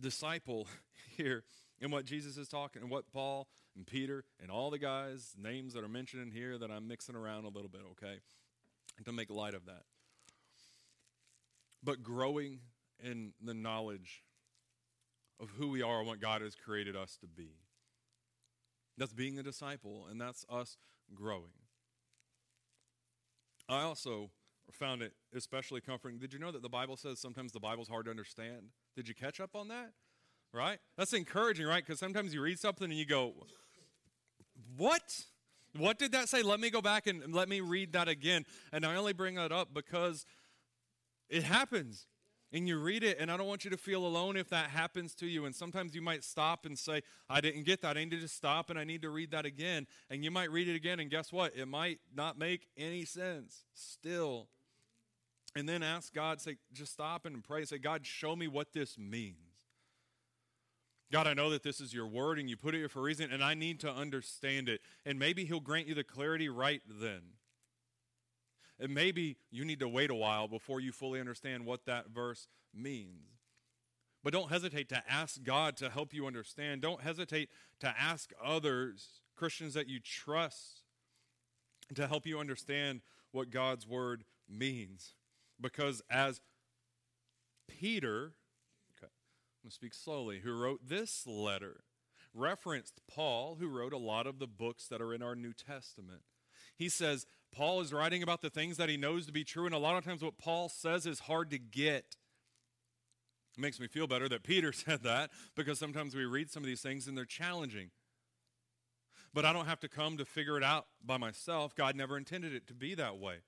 disciple 0.00 0.66
here 1.16 1.44
in 1.80 1.90
what 1.90 2.04
Jesus 2.04 2.36
is 2.36 2.48
talking 2.48 2.82
and 2.82 2.90
what 2.90 3.10
Paul 3.12 3.46
and 3.76 3.86
Peter 3.86 4.24
and 4.40 4.50
all 4.50 4.70
the 4.70 4.78
guys' 4.78 5.34
names 5.40 5.74
that 5.74 5.84
are 5.84 5.88
mentioned 5.88 6.22
in 6.22 6.30
here 6.30 6.58
that 6.58 6.70
I'm 6.70 6.88
mixing 6.88 7.14
around 7.14 7.44
a 7.44 7.48
little 7.48 7.68
bit, 7.68 7.82
okay? 7.92 8.20
And 8.96 9.06
to 9.06 9.12
make 9.12 9.30
light 9.30 9.54
of 9.54 9.66
that. 9.66 9.82
But 11.82 12.02
growing 12.02 12.60
in 13.02 13.32
the 13.42 13.54
knowledge 13.54 14.24
of 15.40 15.50
who 15.50 15.68
we 15.68 15.82
are 15.82 15.98
and 15.98 16.06
what 16.06 16.20
God 16.20 16.42
has 16.42 16.54
created 16.54 16.96
us 16.96 17.16
to 17.20 17.26
be. 17.26 17.50
That's 18.96 19.12
being 19.12 19.38
a 19.38 19.42
disciple, 19.42 20.06
and 20.10 20.20
that's 20.20 20.44
us 20.50 20.76
growing. 21.14 21.52
I 23.68 23.82
also 23.82 24.30
found 24.72 25.02
it 25.02 25.12
especially 25.34 25.80
comforting. 25.80 26.18
Did 26.18 26.32
you 26.32 26.38
know 26.38 26.50
that 26.50 26.62
the 26.62 26.68
Bible 26.68 26.96
says 26.96 27.20
sometimes 27.20 27.52
the 27.52 27.60
Bible's 27.60 27.88
hard 27.88 28.06
to 28.06 28.10
understand? 28.10 28.70
Did 28.98 29.06
you 29.06 29.14
catch 29.14 29.38
up 29.38 29.54
on 29.54 29.68
that? 29.68 29.92
Right? 30.52 30.80
That's 30.96 31.12
encouraging, 31.12 31.66
right? 31.66 31.86
Because 31.86 32.00
sometimes 32.00 32.34
you 32.34 32.42
read 32.42 32.58
something 32.58 32.90
and 32.90 32.98
you 32.98 33.06
go, 33.06 33.32
What? 34.76 35.22
What 35.76 36.00
did 36.00 36.10
that 36.12 36.28
say? 36.28 36.42
Let 36.42 36.58
me 36.58 36.68
go 36.68 36.82
back 36.82 37.06
and 37.06 37.32
let 37.32 37.48
me 37.48 37.60
read 37.60 37.92
that 37.92 38.08
again. 38.08 38.44
And 38.72 38.84
I 38.84 38.96
only 38.96 39.12
bring 39.12 39.36
that 39.36 39.52
up 39.52 39.68
because 39.72 40.26
it 41.28 41.44
happens. 41.44 42.08
And 42.52 42.66
you 42.66 42.80
read 42.80 43.04
it, 43.04 43.18
and 43.20 43.30
I 43.30 43.36
don't 43.36 43.46
want 43.46 43.64
you 43.64 43.70
to 43.70 43.76
feel 43.76 44.04
alone 44.04 44.36
if 44.36 44.48
that 44.48 44.70
happens 44.70 45.14
to 45.16 45.26
you. 45.26 45.44
And 45.44 45.54
sometimes 45.54 45.94
you 45.94 46.02
might 46.02 46.24
stop 46.24 46.66
and 46.66 46.76
say, 46.76 47.02
I 47.30 47.40
didn't 47.40 47.66
get 47.66 47.82
that. 47.82 47.96
I 47.96 48.00
need 48.00 48.10
to 48.10 48.20
just 48.20 48.34
stop 48.34 48.68
and 48.68 48.78
I 48.80 48.82
need 48.84 49.02
to 49.02 49.10
read 49.10 49.30
that 49.30 49.44
again. 49.44 49.86
And 50.10 50.24
you 50.24 50.32
might 50.32 50.50
read 50.50 50.66
it 50.66 50.74
again, 50.74 50.98
and 50.98 51.08
guess 51.08 51.30
what? 51.30 51.54
It 51.54 51.66
might 51.66 52.00
not 52.12 52.36
make 52.36 52.66
any 52.76 53.04
sense 53.04 53.64
still. 53.74 54.48
And 55.58 55.68
then 55.68 55.82
ask 55.82 56.14
God, 56.14 56.40
say, 56.40 56.56
just 56.72 56.92
stop 56.92 57.26
and 57.26 57.42
pray. 57.42 57.64
Say, 57.64 57.78
God, 57.78 58.06
show 58.06 58.36
me 58.36 58.46
what 58.46 58.72
this 58.72 58.96
means. 58.96 59.34
God, 61.10 61.26
I 61.26 61.34
know 61.34 61.50
that 61.50 61.64
this 61.64 61.80
is 61.80 61.92
your 61.92 62.06
word 62.06 62.38
and 62.38 62.48
you 62.48 62.56
put 62.56 62.76
it 62.76 62.78
here 62.78 62.88
for 62.88 63.00
a 63.00 63.02
reason, 63.02 63.32
and 63.32 63.42
I 63.42 63.54
need 63.54 63.80
to 63.80 63.90
understand 63.90 64.68
it. 64.68 64.80
And 65.04 65.18
maybe 65.18 65.44
He'll 65.44 65.58
grant 65.58 65.88
you 65.88 65.96
the 65.96 66.04
clarity 66.04 66.48
right 66.48 66.80
then. 66.88 67.22
And 68.78 68.94
maybe 68.94 69.36
you 69.50 69.64
need 69.64 69.80
to 69.80 69.88
wait 69.88 70.10
a 70.10 70.14
while 70.14 70.46
before 70.46 70.78
you 70.78 70.92
fully 70.92 71.18
understand 71.18 71.66
what 71.66 71.86
that 71.86 72.10
verse 72.10 72.46
means. 72.72 73.26
But 74.22 74.32
don't 74.32 74.50
hesitate 74.50 74.88
to 74.90 75.02
ask 75.10 75.42
God 75.42 75.76
to 75.78 75.90
help 75.90 76.14
you 76.14 76.28
understand. 76.28 76.82
Don't 76.82 77.02
hesitate 77.02 77.48
to 77.80 77.92
ask 78.00 78.30
others, 78.40 79.22
Christians 79.34 79.74
that 79.74 79.88
you 79.88 79.98
trust, 79.98 80.82
to 81.96 82.06
help 82.06 82.28
you 82.28 82.38
understand 82.38 83.00
what 83.32 83.50
God's 83.50 83.88
word 83.88 84.22
means. 84.48 85.14
Because 85.60 86.02
as 86.10 86.40
Peter, 87.68 88.32
okay, 88.96 89.10
I'm 89.10 89.64
going 89.64 89.70
to 89.70 89.74
speak 89.74 89.94
slowly, 89.94 90.40
who 90.40 90.52
wrote 90.52 90.88
this 90.88 91.26
letter, 91.26 91.84
referenced 92.34 93.00
Paul, 93.12 93.56
who 93.60 93.68
wrote 93.68 93.92
a 93.92 93.98
lot 93.98 94.26
of 94.26 94.38
the 94.38 94.46
books 94.46 94.86
that 94.88 95.00
are 95.00 95.12
in 95.12 95.22
our 95.22 95.34
New 95.34 95.52
Testament. 95.52 96.22
He 96.76 96.88
says, 96.88 97.26
Paul 97.52 97.80
is 97.80 97.92
writing 97.92 98.22
about 98.22 98.42
the 98.42 98.50
things 98.50 98.76
that 98.76 98.88
he 98.88 98.96
knows 98.96 99.26
to 99.26 99.32
be 99.32 99.44
true, 99.44 99.66
and 99.66 99.74
a 99.74 99.78
lot 99.78 99.96
of 99.96 100.04
times 100.04 100.22
what 100.22 100.38
Paul 100.38 100.68
says 100.68 101.06
is 101.06 101.20
hard 101.20 101.50
to 101.50 101.58
get. 101.58 102.16
It 103.56 103.60
makes 103.60 103.80
me 103.80 103.88
feel 103.88 104.06
better 104.06 104.28
that 104.28 104.44
Peter 104.44 104.72
said 104.72 105.02
that 105.02 105.30
because 105.56 105.78
sometimes 105.78 106.14
we 106.14 106.24
read 106.24 106.50
some 106.50 106.62
of 106.62 106.66
these 106.66 106.82
things 106.82 107.08
and 107.08 107.16
they're 107.16 107.24
challenging. 107.24 107.90
But 109.34 109.44
I 109.44 109.52
don't 109.52 109.66
have 109.66 109.80
to 109.80 109.88
come 109.88 110.16
to 110.16 110.24
figure 110.24 110.56
it 110.56 110.64
out 110.64 110.86
by 111.04 111.16
myself. 111.18 111.74
God 111.74 111.96
never 111.96 112.16
intended 112.16 112.54
it 112.54 112.66
to 112.68 112.74
be 112.74 112.94
that 112.94 113.18
way. 113.18 113.38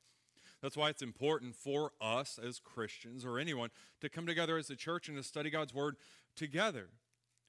That's 0.62 0.76
why 0.76 0.90
it's 0.90 1.02
important 1.02 1.56
for 1.56 1.92
us 2.00 2.38
as 2.42 2.58
Christians 2.58 3.24
or 3.24 3.38
anyone 3.38 3.70
to 4.00 4.08
come 4.08 4.26
together 4.26 4.58
as 4.58 4.68
a 4.70 4.76
church 4.76 5.08
and 5.08 5.16
to 5.16 5.22
study 5.22 5.50
God's 5.50 5.74
Word 5.74 5.96
together. 6.36 6.88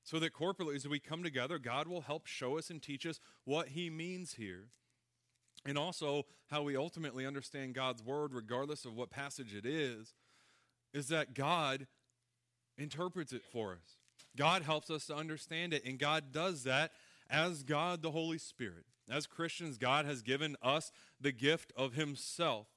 So 0.03 0.17
that 0.19 0.33
corporately, 0.33 0.75
as 0.75 0.87
we 0.87 0.99
come 0.99 1.23
together, 1.23 1.59
God 1.59 1.87
will 1.87 2.01
help 2.01 2.25
show 2.25 2.57
us 2.57 2.69
and 2.69 2.81
teach 2.81 3.05
us 3.05 3.19
what 3.43 3.69
He 3.69 3.89
means 3.89 4.35
here. 4.35 4.67
And 5.65 5.77
also, 5.77 6.25
how 6.49 6.63
we 6.63 6.75
ultimately 6.75 7.25
understand 7.25 7.75
God's 7.75 8.01
Word, 8.01 8.33
regardless 8.33 8.85
of 8.85 8.95
what 8.95 9.11
passage 9.11 9.53
it 9.53 9.65
is, 9.65 10.13
is 10.93 11.07
that 11.09 11.35
God 11.35 11.85
interprets 12.77 13.31
it 13.31 13.43
for 13.51 13.73
us. 13.73 13.97
God 14.35 14.63
helps 14.63 14.89
us 14.89 15.05
to 15.07 15.15
understand 15.15 15.73
it, 15.73 15.85
and 15.85 15.99
God 15.99 16.31
does 16.31 16.63
that 16.63 16.93
as 17.29 17.63
God 17.63 18.01
the 18.01 18.11
Holy 18.11 18.37
Spirit. 18.37 18.85
As 19.09 19.27
Christians, 19.27 19.77
God 19.77 20.05
has 20.05 20.21
given 20.21 20.55
us 20.63 20.91
the 21.19 21.31
gift 21.31 21.73
of 21.75 21.93
Himself. 21.93 22.67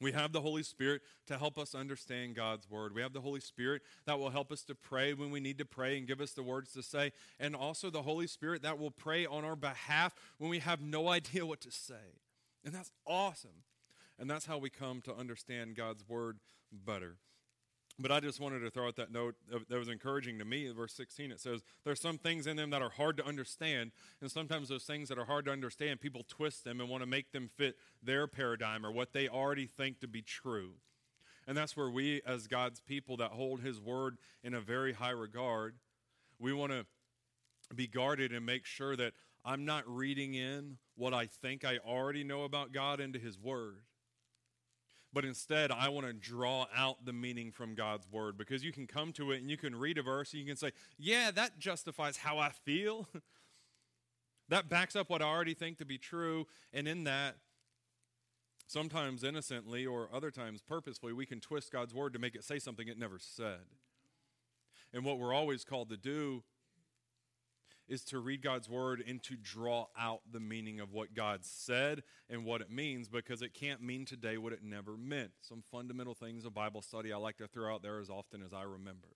We 0.00 0.12
have 0.12 0.32
the 0.32 0.42
Holy 0.42 0.62
Spirit 0.62 1.00
to 1.26 1.38
help 1.38 1.58
us 1.58 1.74
understand 1.74 2.34
God's 2.34 2.68
word. 2.68 2.94
We 2.94 3.00
have 3.00 3.14
the 3.14 3.20
Holy 3.20 3.40
Spirit 3.40 3.82
that 4.04 4.18
will 4.18 4.30
help 4.30 4.52
us 4.52 4.62
to 4.64 4.74
pray 4.74 5.14
when 5.14 5.30
we 5.30 5.40
need 5.40 5.58
to 5.58 5.64
pray 5.64 5.96
and 5.96 6.06
give 6.06 6.20
us 6.20 6.32
the 6.32 6.42
words 6.42 6.72
to 6.72 6.82
say. 6.82 7.12
And 7.40 7.56
also 7.56 7.88
the 7.88 8.02
Holy 8.02 8.26
Spirit 8.26 8.62
that 8.62 8.78
will 8.78 8.90
pray 8.90 9.24
on 9.24 9.44
our 9.44 9.56
behalf 9.56 10.14
when 10.36 10.50
we 10.50 10.58
have 10.58 10.82
no 10.82 11.08
idea 11.08 11.46
what 11.46 11.62
to 11.62 11.70
say. 11.70 12.20
And 12.64 12.74
that's 12.74 12.90
awesome. 13.06 13.62
And 14.18 14.28
that's 14.28 14.46
how 14.46 14.58
we 14.58 14.70
come 14.70 15.00
to 15.02 15.14
understand 15.14 15.76
God's 15.76 16.06
word 16.06 16.38
better. 16.72 17.16
But 17.98 18.12
I 18.12 18.20
just 18.20 18.40
wanted 18.40 18.60
to 18.60 18.70
throw 18.70 18.88
out 18.88 18.96
that 18.96 19.10
note 19.10 19.36
that 19.50 19.78
was 19.78 19.88
encouraging 19.88 20.38
to 20.38 20.44
me. 20.44 20.68
Verse 20.68 20.92
16, 20.92 21.30
it 21.30 21.40
says, 21.40 21.62
There's 21.84 22.00
some 22.00 22.18
things 22.18 22.46
in 22.46 22.56
them 22.56 22.68
that 22.70 22.82
are 22.82 22.90
hard 22.90 23.16
to 23.16 23.26
understand. 23.26 23.92
And 24.20 24.30
sometimes 24.30 24.68
those 24.68 24.84
things 24.84 25.08
that 25.08 25.18
are 25.18 25.24
hard 25.24 25.46
to 25.46 25.50
understand, 25.50 26.00
people 26.00 26.22
twist 26.28 26.64
them 26.64 26.80
and 26.80 26.90
want 26.90 27.02
to 27.02 27.06
make 27.06 27.32
them 27.32 27.48
fit 27.56 27.76
their 28.02 28.26
paradigm 28.26 28.84
or 28.84 28.92
what 28.92 29.14
they 29.14 29.28
already 29.28 29.66
think 29.66 30.00
to 30.00 30.08
be 30.08 30.20
true. 30.20 30.72
And 31.46 31.56
that's 31.56 31.74
where 31.74 31.88
we, 31.88 32.20
as 32.26 32.48
God's 32.48 32.80
people 32.80 33.16
that 33.18 33.30
hold 33.30 33.60
His 33.60 33.80
word 33.80 34.18
in 34.42 34.52
a 34.52 34.60
very 34.60 34.92
high 34.92 35.10
regard, 35.10 35.76
we 36.38 36.52
want 36.52 36.72
to 36.72 36.84
be 37.74 37.86
guarded 37.86 38.30
and 38.32 38.44
make 38.44 38.66
sure 38.66 38.94
that 38.96 39.14
I'm 39.42 39.64
not 39.64 39.84
reading 39.86 40.34
in 40.34 40.76
what 40.96 41.14
I 41.14 41.26
think 41.26 41.64
I 41.64 41.78
already 41.78 42.24
know 42.24 42.42
about 42.42 42.72
God 42.72 43.00
into 43.00 43.18
His 43.18 43.38
word 43.38 43.78
but 45.16 45.24
instead 45.24 45.70
I 45.70 45.88
want 45.88 46.06
to 46.06 46.12
draw 46.12 46.66
out 46.76 47.06
the 47.06 47.12
meaning 47.14 47.50
from 47.50 47.74
God's 47.74 48.06
word 48.12 48.36
because 48.36 48.62
you 48.62 48.70
can 48.70 48.86
come 48.86 49.14
to 49.14 49.32
it 49.32 49.40
and 49.40 49.50
you 49.50 49.56
can 49.56 49.74
read 49.74 49.96
a 49.96 50.02
verse 50.02 50.34
and 50.34 50.42
you 50.42 50.46
can 50.46 50.58
say, 50.58 50.72
Yeah, 50.98 51.30
that 51.30 51.58
justifies 51.58 52.18
how 52.18 52.38
I 52.38 52.50
feel. 52.50 53.08
that 54.50 54.68
backs 54.68 54.94
up 54.94 55.08
what 55.08 55.22
I 55.22 55.24
already 55.24 55.54
think 55.54 55.78
to 55.78 55.86
be 55.86 55.96
true. 55.96 56.46
And 56.70 56.86
in 56.86 57.04
that, 57.04 57.36
sometimes 58.66 59.24
innocently 59.24 59.86
or 59.86 60.10
other 60.12 60.30
times 60.30 60.60
purposefully, 60.60 61.14
we 61.14 61.24
can 61.24 61.40
twist 61.40 61.72
God's 61.72 61.94
word 61.94 62.12
to 62.12 62.18
make 62.18 62.34
it 62.34 62.44
say 62.44 62.58
something 62.58 62.86
it 62.86 62.98
never 62.98 63.18
said. 63.18 63.64
And 64.92 65.02
what 65.02 65.18
we're 65.18 65.32
always 65.32 65.64
called 65.64 65.88
to 65.88 65.96
do 65.96 66.42
is 67.88 68.04
to 68.04 68.18
read 68.18 68.42
God's 68.42 68.68
word 68.68 69.02
and 69.06 69.22
to 69.24 69.36
draw 69.36 69.86
out 69.98 70.20
the 70.30 70.40
meaning 70.40 70.80
of 70.80 70.92
what 70.92 71.14
God 71.14 71.44
said 71.44 72.02
and 72.28 72.44
what 72.44 72.60
it 72.60 72.70
means 72.70 73.08
because 73.08 73.42
it 73.42 73.54
can't 73.54 73.82
mean 73.82 74.04
today 74.04 74.38
what 74.38 74.52
it 74.52 74.62
never 74.62 74.96
meant. 74.96 75.30
Some 75.40 75.62
fundamental 75.70 76.14
things 76.14 76.44
of 76.44 76.54
Bible 76.54 76.82
study 76.82 77.12
I 77.12 77.16
like 77.16 77.36
to 77.38 77.46
throw 77.46 77.74
out 77.74 77.82
there 77.82 78.00
as 78.00 78.10
often 78.10 78.42
as 78.42 78.52
I 78.52 78.62
remember. 78.62 79.08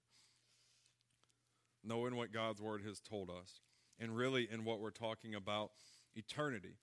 Knowing 1.83 2.15
what 2.15 2.33
God's 2.33 2.61
word 2.61 2.83
has 2.87 3.01
told 3.01 3.31
us, 3.31 3.61
and 3.99 4.17
really 4.17 4.49
in 4.51 4.65
what 4.65 4.81
we're 4.81 4.91
talking 4.91 5.35
about 5.35 5.73
eternity. 6.15 6.77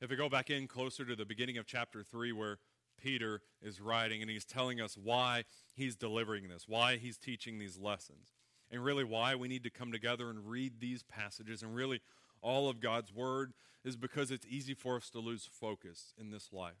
If 0.00 0.10
we 0.10 0.16
go 0.16 0.28
back 0.28 0.50
in 0.50 0.66
closer 0.66 1.04
to 1.04 1.16
the 1.16 1.24
beginning 1.24 1.58
of 1.58 1.66
chapter 1.66 2.02
3, 2.02 2.32
where 2.32 2.58
Peter 3.00 3.42
is 3.62 3.80
writing 3.80 4.22
and 4.22 4.30
he's 4.30 4.44
telling 4.44 4.80
us 4.80 4.96
why 4.96 5.44
he's 5.74 5.96
delivering 5.96 6.48
this, 6.48 6.64
why 6.66 6.96
he's 6.96 7.18
teaching 7.18 7.58
these 7.58 7.78
lessons 7.78 8.37
and 8.70 8.84
really 8.84 9.04
why 9.04 9.34
we 9.34 9.48
need 9.48 9.64
to 9.64 9.70
come 9.70 9.92
together 9.92 10.30
and 10.30 10.48
read 10.48 10.80
these 10.80 11.02
passages 11.02 11.62
and 11.62 11.74
really 11.74 12.00
all 12.42 12.68
of 12.68 12.80
God's 12.80 13.12
word 13.12 13.52
is 13.84 13.96
because 13.96 14.30
it's 14.30 14.46
easy 14.46 14.74
for 14.74 14.96
us 14.96 15.10
to 15.10 15.18
lose 15.18 15.48
focus 15.50 16.12
in 16.18 16.30
this 16.30 16.52
life. 16.52 16.74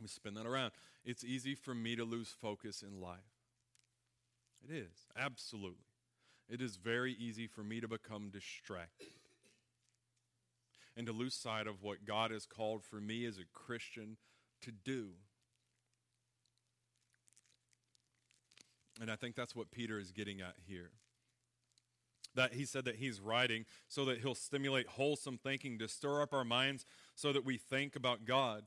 We 0.00 0.08
spin 0.08 0.34
that 0.34 0.46
around. 0.46 0.72
It's 1.04 1.24
easy 1.24 1.54
for 1.54 1.74
me 1.74 1.96
to 1.96 2.04
lose 2.04 2.34
focus 2.40 2.82
in 2.82 3.00
life. 3.00 3.18
It 4.68 4.74
is, 4.74 5.06
absolutely. 5.16 5.84
It 6.48 6.60
is 6.60 6.76
very 6.76 7.12
easy 7.12 7.46
for 7.46 7.62
me 7.62 7.80
to 7.80 7.88
become 7.88 8.30
distracted 8.30 9.08
and 10.96 11.06
to 11.06 11.12
lose 11.12 11.34
sight 11.34 11.66
of 11.66 11.82
what 11.82 12.04
God 12.04 12.30
has 12.30 12.46
called 12.46 12.84
for 12.84 12.96
me 12.96 13.24
as 13.24 13.38
a 13.38 13.44
Christian 13.52 14.16
to 14.60 14.70
do. 14.70 15.10
And 19.02 19.10
I 19.10 19.16
think 19.16 19.34
that's 19.34 19.56
what 19.56 19.72
Peter 19.72 19.98
is 19.98 20.12
getting 20.12 20.40
at 20.40 20.54
here. 20.64 20.92
That 22.36 22.54
he 22.54 22.64
said 22.64 22.84
that 22.84 22.96
he's 22.96 23.20
writing 23.20 23.64
so 23.88 24.04
that 24.04 24.20
he'll 24.20 24.36
stimulate 24.36 24.86
wholesome 24.86 25.40
thinking 25.42 25.76
to 25.80 25.88
stir 25.88 26.22
up 26.22 26.32
our 26.32 26.44
minds 26.44 26.86
so 27.16 27.32
that 27.32 27.44
we 27.44 27.56
think 27.56 27.96
about 27.96 28.24
God. 28.24 28.62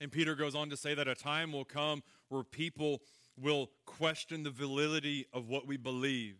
And 0.00 0.10
Peter 0.10 0.34
goes 0.34 0.56
on 0.56 0.70
to 0.70 0.76
say 0.76 0.94
that 0.94 1.06
a 1.06 1.14
time 1.14 1.52
will 1.52 1.64
come 1.64 2.02
where 2.30 2.42
people 2.42 3.00
will 3.40 3.70
question 3.86 4.42
the 4.42 4.50
validity 4.50 5.26
of 5.32 5.48
what 5.48 5.68
we 5.68 5.76
believe. 5.76 6.38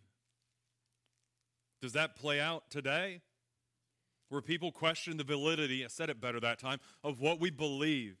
Does 1.81 1.93
that 1.93 2.17
play 2.17 2.41
out 2.41 2.69
today? 2.69 3.21
Where 4.27 4.41
people 4.41 4.73
question 4.73 5.15
the 5.15 5.23
validity, 5.23 5.85
I 5.85 5.87
said 5.87 6.09
it 6.09 6.19
better 6.19 6.41
that 6.41 6.59
time, 6.59 6.79
of 7.01 7.21
what 7.21 7.39
we 7.39 7.49
believe. 7.49 8.17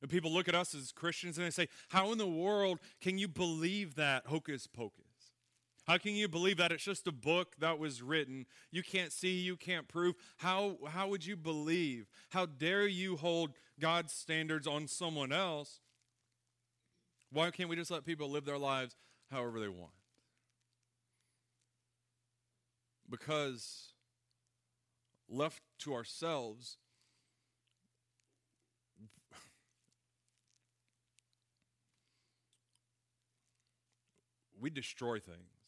And 0.00 0.10
people 0.10 0.32
look 0.32 0.48
at 0.48 0.54
us 0.54 0.74
as 0.74 0.92
Christians 0.92 1.38
and 1.38 1.46
they 1.46 1.50
say, 1.50 1.68
How 1.88 2.12
in 2.12 2.18
the 2.18 2.26
world 2.26 2.78
can 3.00 3.18
you 3.18 3.28
believe 3.28 3.96
that 3.96 4.26
hocus 4.26 4.66
pocus? 4.66 5.04
How 5.88 5.96
can 5.96 6.14
you 6.14 6.28
believe 6.28 6.58
that 6.58 6.70
it's 6.70 6.84
just 6.84 7.06
a 7.06 7.12
book 7.12 7.54
that 7.60 7.78
was 7.78 8.02
written? 8.02 8.44
You 8.70 8.82
can't 8.82 9.10
see, 9.10 9.38
you 9.38 9.56
can't 9.56 9.88
prove. 9.88 10.16
How, 10.36 10.76
how 10.86 11.08
would 11.08 11.24
you 11.24 11.34
believe? 11.34 12.10
How 12.28 12.44
dare 12.44 12.86
you 12.86 13.16
hold 13.16 13.52
God's 13.80 14.12
standards 14.12 14.66
on 14.66 14.86
someone 14.86 15.32
else? 15.32 15.80
Why 17.32 17.50
can't 17.50 17.70
we 17.70 17.76
just 17.76 17.90
let 17.90 18.04
people 18.04 18.30
live 18.30 18.44
their 18.44 18.58
lives 18.58 18.96
however 19.30 19.60
they 19.60 19.68
want? 19.68 19.92
Because 23.08 23.94
left 25.26 25.62
to 25.80 25.94
ourselves, 25.94 26.76
we 34.60 34.70
destroy 34.70 35.18
things. 35.18 35.58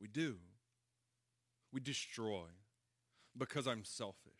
We 0.00 0.08
do. 0.08 0.36
We 1.72 1.80
destroy 1.80 2.46
because 3.36 3.66
I'm 3.66 3.84
selfish. 3.84 4.32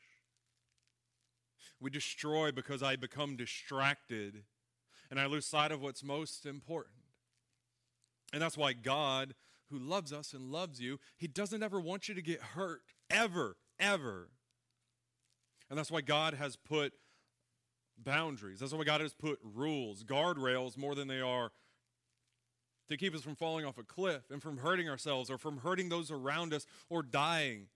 We 1.80 1.90
destroy 1.90 2.52
because 2.52 2.82
I 2.82 2.96
become 2.96 3.36
distracted 3.36 4.44
and 5.10 5.20
I 5.20 5.26
lose 5.26 5.46
sight 5.46 5.72
of 5.72 5.82
what's 5.82 6.02
most 6.02 6.46
important. 6.46 6.94
And 8.32 8.42
that's 8.42 8.56
why 8.56 8.72
God, 8.72 9.34
who 9.70 9.78
loves 9.78 10.12
us 10.12 10.32
and 10.32 10.50
loves 10.50 10.80
you, 10.80 10.98
He 11.16 11.28
doesn't 11.28 11.62
ever 11.62 11.80
want 11.80 12.08
you 12.08 12.14
to 12.14 12.22
get 12.22 12.40
hurt. 12.40 12.80
Ever, 13.10 13.56
ever. 13.78 14.30
And 15.68 15.78
that's 15.78 15.90
why 15.90 16.00
God 16.00 16.34
has 16.34 16.56
put 16.56 16.92
boundaries. 17.98 18.60
That's 18.60 18.72
why 18.72 18.84
God 18.84 19.00
has 19.00 19.14
put 19.14 19.38
rules, 19.42 20.04
guardrails 20.04 20.76
more 20.76 20.94
than 20.94 21.08
they 21.08 21.20
are 21.20 21.50
to 22.88 22.96
keep 22.96 23.14
us 23.14 23.22
from 23.22 23.36
falling 23.36 23.64
off 23.64 23.78
a 23.78 23.82
cliff 23.82 24.30
and 24.30 24.42
from 24.42 24.58
hurting 24.58 24.88
ourselves 24.88 25.30
or 25.30 25.38
from 25.38 25.58
hurting 25.58 25.88
those 25.88 26.10
around 26.10 26.54
us 26.54 26.66
or 26.88 27.02
dying 27.02 27.66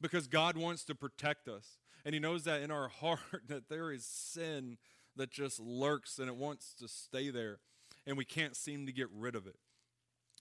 because 0.00 0.26
God 0.26 0.56
wants 0.56 0.84
to 0.84 0.94
protect 0.94 1.48
us. 1.48 1.78
And 2.04 2.14
He 2.14 2.20
knows 2.20 2.44
that 2.44 2.62
in 2.62 2.70
our 2.70 2.88
heart 3.00 3.42
that 3.48 3.68
there 3.68 3.92
is 3.92 4.04
sin 4.04 4.78
that 5.16 5.30
just 5.30 5.60
lurks 5.60 6.18
and 6.18 6.28
it 6.28 6.36
wants 6.36 6.74
to 6.74 6.88
stay 6.88 7.30
there 7.30 7.58
and 8.06 8.16
we 8.16 8.24
can't 8.24 8.56
seem 8.56 8.86
to 8.86 8.92
get 8.92 9.08
rid 9.14 9.34
of 9.34 9.46
it. 9.46 9.56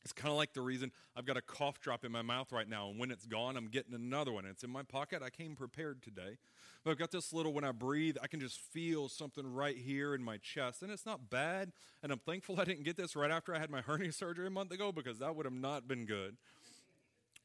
It's 0.04 0.14
kind 0.14 0.32
of 0.32 0.38
like 0.38 0.54
the 0.54 0.62
reason 0.62 0.92
I've 1.16 1.26
got 1.26 1.38
a 1.38 1.42
cough 1.42 1.80
drop 1.80 2.06
in 2.06 2.12
my 2.12 2.22
mouth 2.22 2.52
right 2.52 2.68
now, 2.68 2.90
and 2.90 3.00
when 3.00 3.12
it's 3.12 3.26
gone, 3.26 3.58
I'm 3.58 3.68
getting 3.68 3.94
another 3.94 4.32
one. 4.32 4.46
It's 4.46 4.64
in 4.64 4.70
my 4.70 4.84
pocket. 4.84 5.22
I 5.24 5.30
came 5.30 5.56
prepared 5.56 6.02
today. 6.02 6.38
But 6.84 6.92
I've 6.92 6.98
got 6.98 7.12
this 7.12 7.34
little, 7.34 7.52
when 7.52 7.66
I 7.66 7.74
breathe, 7.74 8.16
I 8.24 8.28
can 8.28 8.40
just 8.40 8.62
feel 8.62 9.10
something 9.10 9.54
right 9.54 9.76
here 9.76 10.16
in 10.16 10.24
my 10.24 10.38
chest. 10.38 10.84
And 10.84 10.92
it's 10.92 11.06
not 11.06 11.30
bad. 11.30 11.74
And 12.02 12.12
I'm 12.12 12.20
thankful 12.20 12.62
I 12.62 12.64
didn't 12.64 12.84
get 12.84 12.96
this 12.96 13.16
right 13.16 13.32
after 13.32 13.54
I 13.54 13.60
had 13.60 13.70
my 13.70 13.82
hernia 13.86 14.14
surgery 14.14 14.48
a 14.48 14.50
month 14.50 14.72
ago 14.72 14.94
because 14.94 15.20
that 15.20 15.36
would 15.36 15.46
have 15.46 15.54
not 15.54 15.88
been 15.88 16.06
good. 16.06 16.38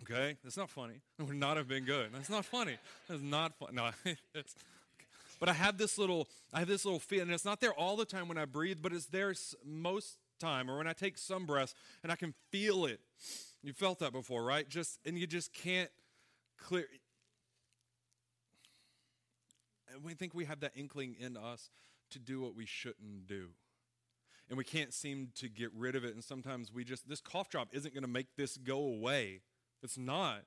Okay? 0.03 0.37
That's 0.45 0.57
not 0.57 0.71
funny. 0.71 1.01
It 1.19 1.25
would 1.25 1.37
not 1.37 1.57
have 1.57 1.67
been 1.67 1.85
good. 1.85 2.11
That's 2.13 2.31
not 2.31 2.45
funny. 2.45 2.77
That's 3.09 3.23
not 3.23 3.55
fun. 3.55 3.75
No, 3.75 3.91
it's. 4.35 4.55
But 5.41 5.49
I 5.49 5.55
have 5.55 5.77
this 5.77 5.99
little, 5.99 6.29
I 6.53 6.61
have 6.61 6.69
this 6.69 6.85
little 6.85 7.01
feel, 7.01 7.23
and 7.23 7.33
it's 7.33 7.45
not 7.45 7.61
there 7.61 7.73
all 7.73 7.97
the 7.97 8.05
time 8.05 8.29
when 8.29 8.39
I 8.39 8.45
breathe, 8.45 8.79
but 8.81 8.93
it's 8.93 9.07
there 9.07 9.35
most 9.65 10.19
time 10.43 10.71
or 10.71 10.79
when 10.79 10.87
I 10.87 10.93
take 10.93 11.17
some 11.19 11.47
breaths 11.47 11.75
and 12.03 12.11
I 12.11 12.17
can 12.17 12.35
feel 12.51 12.87
it. 12.87 13.01
You 13.63 13.73
felt 13.73 14.01
that 14.01 14.13
before, 14.13 14.45
right? 14.45 14.69
Just 14.69 14.99
and 15.07 15.19
you 15.19 15.27
just 15.27 15.53
can't 15.53 15.91
clear 16.59 16.87
and 19.93 20.03
we 20.03 20.15
think 20.15 20.35
we 20.35 20.47
have 20.47 20.61
that 20.61 20.73
inkling 20.75 21.17
in 21.19 21.37
us 21.37 21.71
to 22.11 22.19
do 22.19 22.41
what 22.41 22.57
we 22.57 22.67
shouldn't 22.67 23.27
do. 23.27 23.49
And 24.49 24.59
we 24.59 24.65
can't 24.65 24.93
seem 24.93 25.29
to 25.37 25.49
get 25.49 25.71
rid 25.75 25.95
of 25.95 26.05
it. 26.05 26.15
And 26.15 26.23
sometimes 26.23 26.73
we 26.73 26.85
just, 26.85 27.09
this 27.09 27.21
cough 27.21 27.49
drop 27.49 27.69
isn't 27.73 27.95
going 27.95 28.03
to 28.03 28.09
make 28.09 28.37
this 28.37 28.57
go 28.57 28.79
away. 28.79 29.41
It's 29.83 29.99
not. 29.99 30.43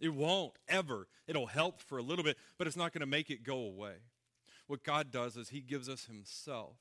It 0.00 0.14
won't 0.14 0.54
ever. 0.68 1.06
It'll 1.26 1.46
help 1.46 1.80
for 1.80 1.98
a 1.98 2.02
little 2.02 2.24
bit, 2.24 2.36
but 2.58 2.66
it's 2.66 2.76
not 2.76 2.92
going 2.92 3.00
to 3.00 3.06
make 3.06 3.30
it 3.30 3.44
go 3.44 3.58
away. 3.58 3.94
What 4.66 4.82
God 4.82 5.10
does 5.10 5.36
is 5.36 5.50
He 5.50 5.60
gives 5.60 5.88
us 5.88 6.06
Himself 6.06 6.76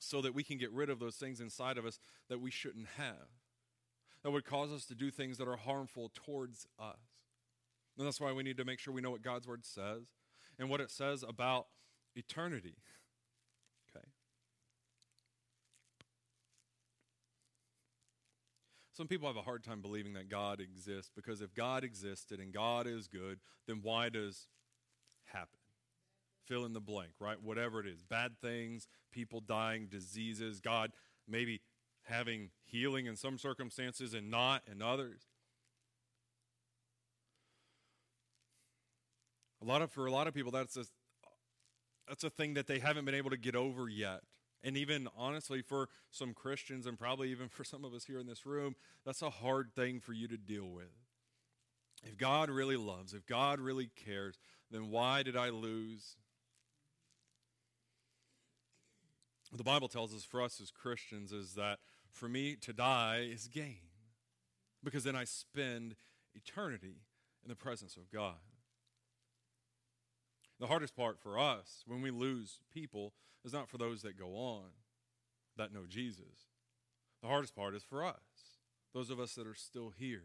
so 0.00 0.20
that 0.22 0.34
we 0.34 0.42
can 0.42 0.56
get 0.58 0.72
rid 0.72 0.90
of 0.90 0.98
those 0.98 1.16
things 1.16 1.40
inside 1.40 1.78
of 1.78 1.84
us 1.84 2.00
that 2.28 2.40
we 2.40 2.50
shouldn't 2.50 2.88
have, 2.96 3.28
that 4.24 4.30
would 4.30 4.44
cause 4.44 4.72
us 4.72 4.86
to 4.86 4.94
do 4.94 5.10
things 5.10 5.38
that 5.38 5.46
are 5.46 5.56
harmful 5.56 6.10
towards 6.14 6.66
us. 6.78 6.96
And 7.96 8.06
that's 8.06 8.20
why 8.20 8.32
we 8.32 8.42
need 8.42 8.56
to 8.56 8.64
make 8.64 8.78
sure 8.78 8.94
we 8.94 9.02
know 9.02 9.10
what 9.10 9.22
God's 9.22 9.46
Word 9.46 9.64
says 9.64 10.04
and 10.58 10.70
what 10.70 10.80
it 10.80 10.90
says 10.90 11.22
about 11.26 11.66
eternity. 12.16 12.76
Okay? 13.96 14.06
Some 18.92 19.08
people 19.08 19.26
have 19.26 19.36
a 19.36 19.42
hard 19.42 19.64
time 19.64 19.80
believing 19.82 20.12
that 20.12 20.28
God 20.28 20.60
exists 20.60 21.10
because 21.12 21.40
if 21.40 21.52
God 21.54 21.82
existed 21.82 22.38
and 22.38 22.52
God 22.52 22.86
is 22.86 23.08
good, 23.08 23.40
then 23.66 23.80
why 23.82 24.10
does 24.10 24.46
happen? 25.24 25.59
Fill 26.50 26.64
in 26.64 26.72
the 26.72 26.80
blank, 26.80 27.12
right? 27.20 27.40
Whatever 27.40 27.78
it 27.78 27.86
is 27.86 28.02
bad 28.02 28.32
things, 28.42 28.88
people 29.12 29.40
dying, 29.40 29.86
diseases, 29.86 30.58
God 30.58 30.90
maybe 31.28 31.60
having 32.02 32.50
healing 32.64 33.06
in 33.06 33.14
some 33.14 33.38
circumstances 33.38 34.14
and 34.14 34.32
not 34.32 34.62
in 34.68 34.82
others. 34.82 35.28
A 39.62 39.64
lot 39.64 39.80
of 39.80 39.92
for 39.92 40.06
a 40.06 40.10
lot 40.10 40.26
of 40.26 40.34
people 40.34 40.50
that's 40.50 40.76
a 40.76 40.86
that's 42.08 42.24
a 42.24 42.30
thing 42.30 42.54
that 42.54 42.66
they 42.66 42.80
haven't 42.80 43.04
been 43.04 43.14
able 43.14 43.30
to 43.30 43.36
get 43.36 43.54
over 43.54 43.88
yet. 43.88 44.22
And 44.64 44.76
even 44.76 45.06
honestly 45.16 45.62
for 45.62 45.88
some 46.10 46.34
Christians 46.34 46.84
and 46.84 46.98
probably 46.98 47.30
even 47.30 47.48
for 47.48 47.62
some 47.62 47.84
of 47.84 47.94
us 47.94 48.06
here 48.06 48.18
in 48.18 48.26
this 48.26 48.44
room, 48.44 48.74
that's 49.06 49.22
a 49.22 49.30
hard 49.30 49.72
thing 49.76 50.00
for 50.00 50.14
you 50.14 50.26
to 50.26 50.36
deal 50.36 50.68
with. 50.68 50.90
If 52.02 52.18
God 52.18 52.50
really 52.50 52.76
loves, 52.76 53.14
if 53.14 53.24
God 53.24 53.60
really 53.60 53.88
cares, 53.94 54.36
then 54.68 54.90
why 54.90 55.22
did 55.22 55.36
I 55.36 55.50
lose? 55.50 56.16
The 59.52 59.64
Bible 59.64 59.88
tells 59.88 60.14
us 60.14 60.24
for 60.24 60.40
us 60.40 60.60
as 60.60 60.70
Christians 60.70 61.32
is 61.32 61.54
that 61.54 61.78
for 62.10 62.28
me 62.28 62.56
to 62.56 62.72
die 62.72 63.28
is 63.30 63.48
gain 63.48 63.90
because 64.82 65.04
then 65.04 65.16
I 65.16 65.24
spend 65.24 65.96
eternity 66.34 67.02
in 67.42 67.48
the 67.48 67.56
presence 67.56 67.96
of 67.96 68.10
God. 68.10 68.36
The 70.60 70.66
hardest 70.66 70.94
part 70.94 71.18
for 71.18 71.38
us 71.38 71.82
when 71.86 72.00
we 72.00 72.10
lose 72.10 72.60
people 72.72 73.12
is 73.44 73.52
not 73.52 73.68
for 73.68 73.78
those 73.78 74.02
that 74.02 74.18
go 74.18 74.36
on, 74.36 74.66
that 75.56 75.72
know 75.72 75.86
Jesus. 75.88 76.46
The 77.22 77.28
hardest 77.28 77.56
part 77.56 77.74
is 77.74 77.82
for 77.82 78.04
us, 78.04 78.58
those 78.94 79.10
of 79.10 79.18
us 79.18 79.34
that 79.34 79.46
are 79.46 79.54
still 79.54 79.92
here. 79.96 80.24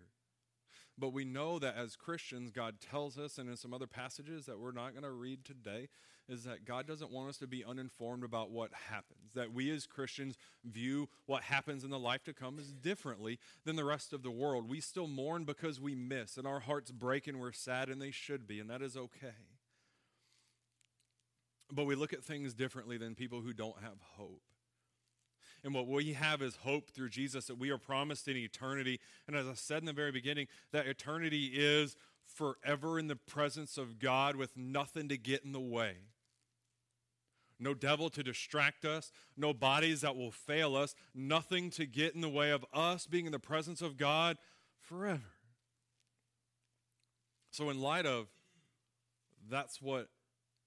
But 0.98 1.14
we 1.14 1.26
know 1.26 1.60
that 1.60 1.76
as 1.76 1.96
Christians, 1.96 2.52
God 2.52 2.76
tells 2.80 3.18
us, 3.18 3.38
and 3.38 3.50
in 3.50 3.58
some 3.58 3.74
other 3.74 3.88
passages 3.88 4.46
that 4.46 4.60
we're 4.60 4.72
not 4.72 4.92
going 4.92 5.04
to 5.04 5.12
read 5.12 5.44
today, 5.44 5.90
is 6.28 6.44
that 6.46 6.66
God 6.66 6.88
doesn't 6.88 7.12
want 7.12 7.30
us 7.30 7.38
to 7.38 7.48
be 7.48 7.64
uninformed 7.64 8.24
about 8.24 8.50
what 8.50 8.72
happens. 8.90 9.34
That 9.36 9.54
we 9.54 9.70
as 9.72 9.86
Christians 9.86 10.38
view 10.64 11.10
what 11.26 11.44
happens 11.44 11.84
in 11.84 11.90
the 11.90 12.00
life 12.00 12.24
to 12.24 12.34
come 12.34 12.58
as 12.58 12.72
differently 12.72 13.40
than 13.64 13.76
the 13.76 13.84
rest 13.84 14.14
of 14.14 14.24
the 14.24 14.32
world. 14.32 14.68
We 14.68 14.82
still 14.82 15.08
mourn 15.08 15.44
because 15.44 15.80
we 15.80 15.96
miss, 15.96 16.38
and 16.38 16.48
our 16.48 16.62
hearts 16.62 16.92
break 16.92 17.28
and 17.28 17.40
we're 17.40 17.52
sad, 17.52 17.90
and 17.90 18.02
they 18.02 18.12
should 18.12 18.48
be, 18.48 18.60
and 18.60 18.70
that 18.70 18.82
is 18.82 18.98
okay. 18.98 19.36
But 21.72 21.86
we 21.86 21.96
look 21.96 22.14
at 22.14 22.24
things 22.24 22.54
differently 22.54 22.98
than 22.98 23.16
people 23.16 23.42
who 23.42 23.54
don't 23.54 23.82
have 23.82 24.02
hope. 24.16 24.42
And 25.66 25.74
what 25.74 25.88
we 25.88 26.14
have 26.14 26.44
is 26.44 26.58
hope 26.58 26.92
through 26.92 27.10
Jesus 27.10 27.48
that 27.48 27.58
we 27.58 27.72
are 27.72 27.80
promised 27.80 28.28
in 28.28 28.38
eternity. 28.38 29.00
And 29.28 29.36
as 29.36 29.48
I 29.48 29.56
said 29.56 29.80
in 29.80 29.86
the 29.86 29.94
very 29.94 30.12
beginning, 30.12 30.46
that 30.72 30.86
eternity 30.86 31.54
is 31.56 31.96
forever 32.28 33.00
in 33.00 33.08
the 33.08 33.16
presence 33.16 33.76
of 33.76 33.98
God 33.98 34.36
with 34.36 34.56
nothing 34.56 35.10
to 35.10 35.18
get 35.18 35.44
in 35.44 35.54
the 35.54 35.60
way. 35.60 35.96
No 37.60 37.74
devil 37.74 38.12
to 38.12 38.22
distract 38.22 38.86
us, 38.86 39.12
no 39.36 39.54
bodies 39.54 40.02
that 40.02 40.16
will 40.16 40.30
fail 40.30 40.76
us, 40.76 40.94
nothing 41.16 41.72
to 41.72 41.88
get 41.88 42.14
in 42.14 42.22
the 42.22 42.30
way 42.30 42.52
of 42.52 42.64
us 42.72 43.08
being 43.08 43.26
in 43.26 43.32
the 43.32 43.40
presence 43.40 43.82
of 43.82 43.98
God 43.98 44.38
forever. 44.80 45.32
So, 47.50 47.72
in 47.72 47.82
light 47.82 48.06
of 48.06 48.28
that's 49.50 49.82
what 49.82 50.10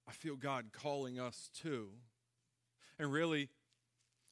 I 0.08 0.12
feel 0.12 0.34
God 0.34 0.72
calling 0.72 1.20
us 1.20 1.50
to. 1.62 1.90
And 2.98 3.12
really, 3.12 3.48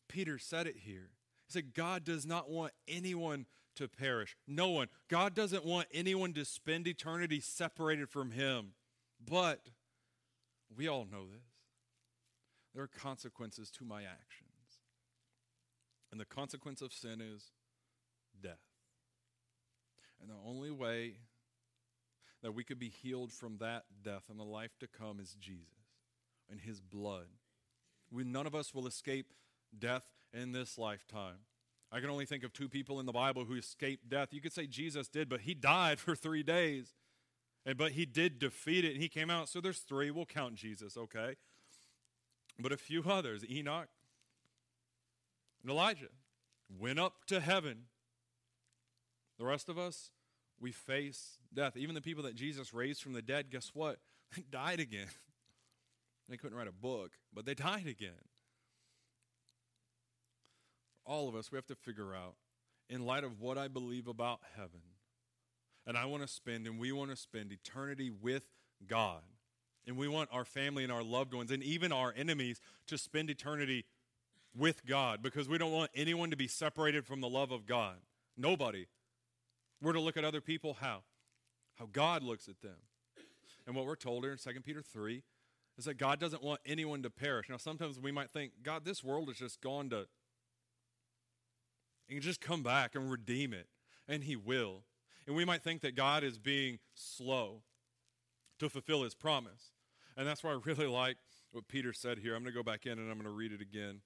Peter 0.08 0.38
said 0.38 0.66
it 0.66 0.76
here. 0.84 1.10
He 1.46 1.52
said, 1.52 1.74
God 1.74 2.04
does 2.04 2.26
not 2.26 2.50
want 2.50 2.72
anyone 2.88 3.46
to 3.76 3.88
perish. 3.88 4.36
No 4.46 4.68
one. 4.68 4.88
God 5.08 5.34
doesn't 5.34 5.64
want 5.64 5.86
anyone 5.92 6.32
to 6.34 6.44
spend 6.44 6.86
eternity 6.86 7.40
separated 7.40 8.08
from 8.08 8.32
Him. 8.32 8.72
But 9.24 9.60
we 10.74 10.88
all 10.88 11.06
know 11.10 11.26
this. 11.26 11.44
There 12.74 12.82
are 12.82 12.88
consequences 12.88 13.70
to 13.72 13.84
my 13.84 14.02
actions. 14.02 14.46
And 16.10 16.20
the 16.20 16.24
consequence 16.24 16.82
of 16.82 16.92
sin 16.92 17.20
is 17.20 17.52
death. 18.42 18.58
And 20.20 20.30
the 20.30 20.48
only 20.48 20.70
way 20.70 21.14
that 22.42 22.52
we 22.52 22.64
could 22.64 22.78
be 22.78 22.88
healed 22.88 23.32
from 23.32 23.58
that 23.58 23.84
death 24.02 24.24
and 24.30 24.38
the 24.38 24.44
life 24.44 24.78
to 24.80 24.86
come 24.86 25.20
is 25.20 25.36
Jesus 25.40 25.66
and 26.50 26.60
His 26.60 26.80
blood. 26.80 27.26
We, 28.10 28.24
none 28.24 28.46
of 28.46 28.54
us 28.54 28.74
will 28.74 28.86
escape 28.86 29.32
death 29.78 30.04
in 30.32 30.52
this 30.52 30.78
lifetime. 30.78 31.38
I 31.92 32.00
can 32.00 32.10
only 32.10 32.26
think 32.26 32.44
of 32.44 32.52
two 32.52 32.68
people 32.68 33.00
in 33.00 33.06
the 33.06 33.12
Bible 33.12 33.44
who 33.44 33.54
escaped 33.54 34.08
death. 34.08 34.32
You 34.32 34.40
could 34.40 34.52
say 34.52 34.66
Jesus 34.66 35.08
did, 35.08 35.28
but 35.28 35.42
he 35.42 35.54
died 35.54 35.98
for 36.00 36.14
three 36.14 36.42
days. 36.42 36.94
And, 37.64 37.76
but 37.76 37.92
he 37.92 38.06
did 38.06 38.38
defeat 38.38 38.84
it 38.84 38.92
and 38.92 39.02
he 39.02 39.08
came 39.08 39.30
out. 39.30 39.48
So 39.48 39.60
there's 39.60 39.78
three. 39.78 40.10
We'll 40.10 40.26
count 40.26 40.54
Jesus, 40.54 40.96
okay? 40.96 41.36
But 42.58 42.72
a 42.72 42.76
few 42.76 43.02
others 43.02 43.44
Enoch 43.48 43.88
and 45.62 45.70
Elijah 45.70 46.08
went 46.78 46.98
up 46.98 47.24
to 47.26 47.40
heaven. 47.40 47.84
The 49.38 49.44
rest 49.44 49.68
of 49.68 49.78
us, 49.78 50.10
we 50.60 50.72
face 50.72 51.38
death. 51.52 51.76
Even 51.76 51.94
the 51.94 52.00
people 52.00 52.22
that 52.24 52.34
Jesus 52.34 52.72
raised 52.72 53.02
from 53.02 53.12
the 53.12 53.22
dead, 53.22 53.50
guess 53.50 53.72
what? 53.74 53.98
They 54.36 54.42
died 54.50 54.80
again. 54.80 55.08
They 56.28 56.36
couldn't 56.36 56.58
write 56.58 56.66
a 56.66 56.72
book, 56.72 57.12
but 57.32 57.46
they 57.46 57.54
died 57.54 57.86
again 57.86 58.18
all 61.06 61.28
of 61.28 61.34
us, 61.34 61.50
we 61.50 61.56
have 61.56 61.66
to 61.66 61.74
figure 61.74 62.14
out, 62.14 62.34
in 62.88 63.06
light 63.06 63.24
of 63.24 63.40
what 63.40 63.58
I 63.58 63.68
believe 63.68 64.06
about 64.06 64.40
heaven, 64.56 64.82
and 65.86 65.96
I 65.96 66.04
want 66.06 66.22
to 66.22 66.28
spend, 66.28 66.66
and 66.66 66.78
we 66.78 66.92
want 66.92 67.10
to 67.10 67.16
spend 67.16 67.52
eternity 67.52 68.10
with 68.10 68.48
God. 68.86 69.22
And 69.86 69.96
we 69.96 70.08
want 70.08 70.30
our 70.32 70.44
family 70.44 70.82
and 70.82 70.92
our 70.92 71.04
loved 71.04 71.32
ones 71.32 71.52
and 71.52 71.62
even 71.62 71.92
our 71.92 72.12
enemies 72.16 72.60
to 72.88 72.98
spend 72.98 73.30
eternity 73.30 73.84
with 74.52 74.84
God 74.84 75.22
because 75.22 75.48
we 75.48 75.58
don't 75.58 75.70
want 75.70 75.92
anyone 75.94 76.30
to 76.30 76.36
be 76.36 76.48
separated 76.48 77.06
from 77.06 77.20
the 77.20 77.28
love 77.28 77.52
of 77.52 77.66
God. 77.66 77.96
Nobody. 78.36 78.86
We're 79.80 79.92
to 79.92 80.00
look 80.00 80.16
at 80.16 80.24
other 80.24 80.40
people 80.40 80.78
how? 80.80 81.02
How 81.78 81.88
God 81.92 82.24
looks 82.24 82.48
at 82.48 82.60
them. 82.62 82.78
And 83.64 83.76
what 83.76 83.86
we're 83.86 83.94
told 83.94 84.24
here 84.24 84.32
in 84.32 84.38
2 84.38 84.60
Peter 84.62 84.82
3 84.82 85.22
is 85.78 85.84
that 85.84 85.98
God 85.98 86.18
doesn't 86.18 86.42
want 86.42 86.60
anyone 86.66 87.02
to 87.02 87.10
perish. 87.10 87.48
Now, 87.48 87.56
sometimes 87.56 87.98
we 87.98 88.10
might 88.10 88.30
think, 88.30 88.52
God, 88.62 88.84
this 88.84 89.04
world 89.04 89.28
has 89.28 89.36
just 89.36 89.60
gone 89.60 89.90
to 89.90 90.06
and 92.08 92.20
just 92.20 92.40
come 92.40 92.62
back 92.62 92.94
and 92.94 93.10
redeem 93.10 93.52
it. 93.52 93.66
And 94.08 94.24
He 94.24 94.36
will. 94.36 94.84
And 95.26 95.34
we 95.34 95.44
might 95.44 95.62
think 95.62 95.80
that 95.82 95.96
God 95.96 96.22
is 96.22 96.38
being 96.38 96.78
slow 96.94 97.62
to 98.58 98.68
fulfill 98.68 99.02
His 99.02 99.14
promise. 99.14 99.72
And 100.16 100.26
that's 100.26 100.42
why 100.42 100.50
I 100.50 100.58
really 100.64 100.86
like 100.86 101.16
what 101.52 101.68
Peter 101.68 101.92
said 101.92 102.18
here. 102.18 102.34
I'm 102.34 102.42
going 102.42 102.54
to 102.54 102.58
go 102.58 102.62
back 102.62 102.86
in 102.86 102.92
and 102.92 103.10
I'm 103.10 103.18
going 103.18 103.24
to 103.24 103.30
read 103.30 103.52
it 103.52 103.60
again. 103.60 104.00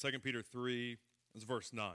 2 0.00 0.18
Peter 0.20 0.42
3 0.42 0.98
is 1.34 1.44
verse 1.44 1.72
9. 1.72 1.92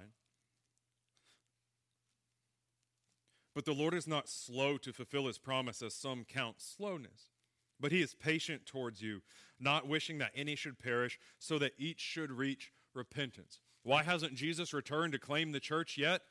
But 3.54 3.66
the 3.66 3.74
Lord 3.74 3.94
is 3.94 4.08
not 4.08 4.30
slow 4.30 4.78
to 4.78 4.94
fulfill 4.94 5.28
his 5.28 5.38
promise, 5.38 5.82
as 5.82 5.94
some 5.94 6.24
count 6.24 6.62
slowness. 6.62 7.32
But 7.80 7.92
he 7.92 8.02
is 8.02 8.16
patient 8.16 8.66
towards 8.66 9.02
you, 9.02 9.22
not 9.60 9.88
wishing 9.88 10.20
that 10.20 10.32
any 10.36 10.56
should 10.56 10.80
perish, 10.80 11.20
so 11.38 11.60
that 11.60 11.74
each 11.78 12.00
should 12.00 12.32
reach 12.32 12.72
repentance. 12.94 13.60
Why 13.84 14.04
hasn't 14.04 14.36
Jesus 14.36 14.74
returned 14.74 15.14
to 15.14 15.20
claim 15.20 15.52
the 15.52 15.60
church 15.60 15.98
yet? 15.98 16.22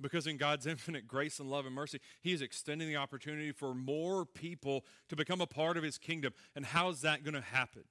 Because 0.00 0.26
in 0.26 0.36
God's 0.36 0.66
infinite 0.66 1.06
grace 1.06 1.38
and 1.38 1.50
love 1.50 1.66
and 1.66 1.74
mercy, 1.74 2.00
He 2.20 2.32
is 2.32 2.42
extending 2.42 2.88
the 2.88 2.96
opportunity 2.96 3.52
for 3.52 3.74
more 3.74 4.24
people 4.24 4.84
to 5.08 5.16
become 5.16 5.40
a 5.40 5.46
part 5.46 5.76
of 5.76 5.82
His 5.82 5.98
kingdom. 5.98 6.32
And 6.54 6.66
how's 6.66 7.00
that 7.02 7.24
going 7.24 7.34
to 7.34 7.40
happen? 7.40 7.84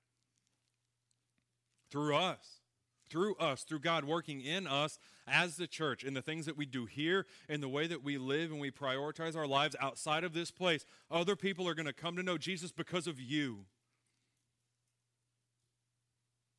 Through 1.89 2.15
us. 2.15 2.61
Through 3.07 3.35
us, 3.35 3.61
through 3.61 3.81
God 3.81 4.03
working 4.03 4.41
in 4.41 4.65
us 4.65 4.97
as 5.27 5.57
the 5.57 5.67
church, 5.67 6.03
in 6.03 6.15
the 6.15 6.23
things 6.23 6.47
that 6.47 6.57
we 6.57 6.65
do 6.65 6.87
here, 6.87 7.27
in 7.47 7.61
the 7.61 7.69
way 7.69 7.85
that 7.85 8.03
we 8.03 8.17
live 8.17 8.49
and 8.49 8.59
we 8.59 8.71
prioritize 8.71 9.35
our 9.35 9.45
lives 9.45 9.75
outside 9.79 10.23
of 10.23 10.33
this 10.33 10.49
place. 10.49 10.87
Other 11.11 11.35
people 11.35 11.67
are 11.67 11.75
going 11.75 11.85
to 11.85 11.93
come 11.93 12.15
to 12.15 12.23
know 12.23 12.39
Jesus 12.39 12.71
because 12.71 13.05
of 13.05 13.21
you. 13.21 13.65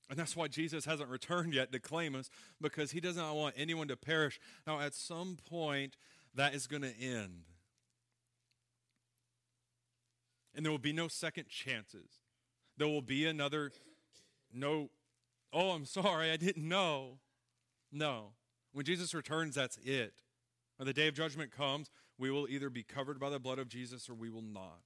And 0.08 0.18
that's 0.18 0.36
why 0.36 0.48
Jesus 0.48 0.84
hasn't 0.84 1.08
returned 1.08 1.52
yet 1.52 1.72
to 1.72 1.80
claim 1.80 2.14
us, 2.14 2.30
because 2.60 2.92
he 2.92 3.00
does 3.00 3.16
not 3.16 3.34
want 3.34 3.54
anyone 3.58 3.88
to 3.88 3.96
perish. 3.96 4.38
Now, 4.66 4.80
at 4.80 4.94
some 4.94 5.36
point, 5.48 5.96
that 6.34 6.54
is 6.54 6.66
going 6.66 6.82
to 6.82 6.96
end. 7.00 7.42
And 10.54 10.64
there 10.64 10.70
will 10.70 10.78
be 10.78 10.92
no 10.92 11.08
second 11.08 11.48
chances. 11.48 12.20
There 12.76 12.86
will 12.86 13.02
be 13.02 13.26
another, 13.26 13.72
no, 14.52 14.90
oh, 15.52 15.70
I'm 15.70 15.86
sorry, 15.86 16.30
I 16.30 16.36
didn't 16.36 16.68
know. 16.68 17.18
No. 17.90 18.32
When 18.72 18.84
Jesus 18.84 19.14
returns, 19.14 19.54
that's 19.54 19.78
it. 19.78 20.14
When 20.76 20.86
the 20.86 20.92
day 20.92 21.08
of 21.08 21.14
judgment 21.14 21.50
comes, 21.50 21.90
we 22.18 22.30
will 22.30 22.46
either 22.48 22.70
be 22.70 22.82
covered 22.82 23.18
by 23.18 23.30
the 23.30 23.38
blood 23.38 23.58
of 23.58 23.68
Jesus 23.68 24.08
or 24.08 24.14
we 24.14 24.30
will 24.30 24.42
not. 24.42 24.80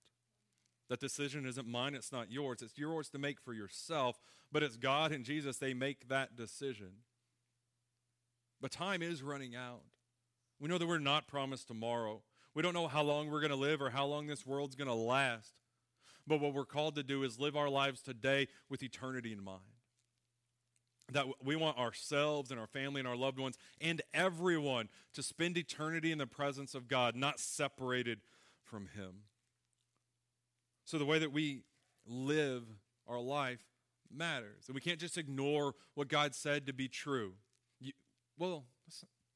That 0.90 0.98
decision 1.00 1.46
isn't 1.46 1.68
mine, 1.68 1.94
it's 1.94 2.10
not 2.10 2.32
yours. 2.32 2.62
It's 2.62 2.76
yours 2.76 3.08
to 3.10 3.18
make 3.18 3.40
for 3.40 3.54
yourself, 3.54 4.20
but 4.50 4.64
it's 4.64 4.76
God 4.76 5.12
and 5.12 5.24
Jesus, 5.24 5.56
they 5.56 5.72
make 5.72 6.08
that 6.08 6.36
decision. 6.36 6.90
But 8.60 8.72
time 8.72 9.00
is 9.00 9.22
running 9.22 9.54
out. 9.54 9.82
We 10.58 10.68
know 10.68 10.78
that 10.78 10.88
we're 10.88 10.98
not 10.98 11.28
promised 11.28 11.68
tomorrow. 11.68 12.22
We 12.54 12.62
don't 12.62 12.74
know 12.74 12.88
how 12.88 13.02
long 13.02 13.30
we're 13.30 13.40
going 13.40 13.50
to 13.50 13.56
live 13.56 13.80
or 13.80 13.90
how 13.90 14.04
long 14.04 14.26
this 14.26 14.44
world's 14.44 14.74
going 14.74 14.88
to 14.88 14.94
last. 14.94 15.54
But 16.26 16.40
what 16.40 16.54
we're 16.54 16.66
called 16.66 16.96
to 16.96 17.04
do 17.04 17.22
is 17.22 17.38
live 17.38 17.56
our 17.56 17.70
lives 17.70 18.02
today 18.02 18.48
with 18.68 18.82
eternity 18.82 19.32
in 19.32 19.42
mind. 19.42 19.60
That 21.12 21.26
we 21.42 21.54
want 21.54 21.78
ourselves 21.78 22.50
and 22.50 22.58
our 22.58 22.66
family 22.66 22.98
and 22.98 23.08
our 23.08 23.16
loved 23.16 23.38
ones 23.38 23.56
and 23.80 24.02
everyone 24.12 24.88
to 25.14 25.22
spend 25.22 25.56
eternity 25.56 26.10
in 26.10 26.18
the 26.18 26.26
presence 26.26 26.74
of 26.74 26.88
God, 26.88 27.14
not 27.14 27.38
separated 27.38 28.20
from 28.64 28.88
Him. 28.88 29.22
So 30.90 30.98
the 30.98 31.06
way 31.06 31.20
that 31.20 31.30
we 31.30 31.62
live 32.04 32.64
our 33.06 33.20
life 33.20 33.60
matters. 34.12 34.64
And 34.66 34.74
we 34.74 34.80
can't 34.80 34.98
just 34.98 35.16
ignore 35.16 35.76
what 35.94 36.08
God 36.08 36.34
said 36.34 36.66
to 36.66 36.72
be 36.72 36.88
true. 36.88 37.34
You, 37.80 37.92
well, 38.36 38.64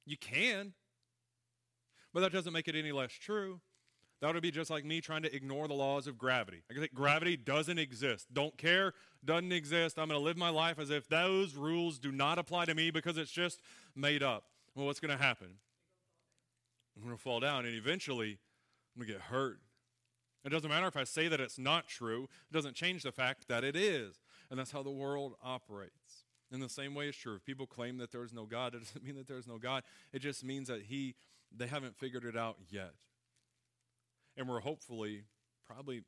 you 0.05 0.17
can, 0.17 0.73
but 2.13 2.21
that 2.21 2.33
doesn't 2.33 2.53
make 2.53 2.67
it 2.67 2.75
any 2.75 2.91
less 2.91 3.13
true. 3.13 3.61
That 4.21 4.35
would 4.35 4.43
be 4.43 4.51
just 4.51 4.69
like 4.69 4.85
me 4.85 5.01
trying 5.01 5.23
to 5.23 5.33
ignore 5.33 5.69
the 5.69 5.75
laws 5.75 6.09
of 6.09 6.19
gravity. 6.19 6.65
I 6.69 6.75
think 6.75 6.93
gravity 6.93 7.37
doesn't 7.37 7.79
exist. 7.79 8.27
Don't 8.35 8.59
care, 8.59 8.93
doesn't 9.25 9.53
exist. 9.53 9.97
I'm 9.97 10.09
going 10.09 10.19
to 10.19 10.25
live 10.25 10.37
my 10.37 10.49
life 10.49 10.81
as 10.81 10.91
if 10.91 11.09
those 11.09 11.55
rules 11.55 12.01
do 12.01 12.11
not 12.11 12.41
apply 12.41 12.65
to 12.65 12.75
me 12.75 12.91
because 12.91 13.17
it's 13.17 13.31
just 13.31 13.61
made 13.95 14.25
up. 14.25 14.43
Well, 14.75 14.87
what's 14.87 14.99
going 14.99 15.17
to 15.17 15.23
happen? 15.23 15.51
I'm 16.97 17.05
going 17.05 17.15
to 17.15 17.23
fall 17.23 17.39
down, 17.39 17.65
and 17.65 17.77
eventually 17.77 18.39
I'm 18.97 19.03
going 19.03 19.07
to 19.07 19.13
get 19.13 19.23
hurt. 19.23 19.61
It 20.45 20.51
doesn't 20.51 20.69
matter 20.69 20.87
if 20.87 20.97
I 20.97 21.05
say 21.05 21.29
that 21.29 21.41
it's 21.41 21.59
not 21.59 21.89
true, 21.89 22.29
it 22.51 22.53
doesn't 22.53 22.75
change 22.75 23.03
the 23.03 23.13
fact 23.13 23.49
that 23.49 23.65
it 23.65 23.77
is. 23.77 24.21
And 24.51 24.59
that's 24.59 24.73
how 24.73 24.83
the 24.83 24.91
world 24.91 25.35
operates. 25.43 26.25
In 26.53 26.61
the 26.61 26.69
same 26.69 26.95
way, 26.95 27.09
it's 27.09 27.17
true. 27.17 27.37
If 27.37 27.45
people 27.45 27.67
claim 27.67 27.97
that 27.99 28.13
there's 28.13 28.33
no 28.33 28.45
God, 28.45 28.75
it 28.75 28.79
doesn't 28.85 29.05
mean 29.05 29.17
that 29.17 29.27
there's 29.27 29.47
no 29.47 29.59
God. 29.59 29.83
It 30.13 30.19
just 30.19 30.45
means 30.45 30.69
that 30.69 30.83
He 30.83 31.15
they 31.57 31.67
haven't 31.67 31.97
figured 31.97 32.25
it 32.25 32.37
out 32.37 32.57
yet. 32.69 32.95
And 34.37 34.49
we're 34.49 34.61
hopefully, 34.61 35.23
probably, 35.67 36.03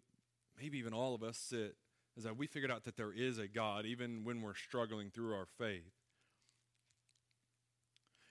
maybe 0.61 0.79
even 0.79 0.92
all 0.92 1.14
of 1.14 1.22
us 1.22 1.38
sit, 1.38 1.77
is 2.16 2.25
that 2.25 2.37
we 2.37 2.46
figured 2.46 2.70
out 2.70 2.85
that 2.85 2.96
there 2.96 3.12
is 3.12 3.38
a 3.38 3.46
God, 3.46 3.87
even 3.87 4.25
when 4.25 4.42
we're 4.42 4.55
struggling 4.55 5.11
through 5.11 5.35
our 5.35 5.46
faith. 5.59 5.92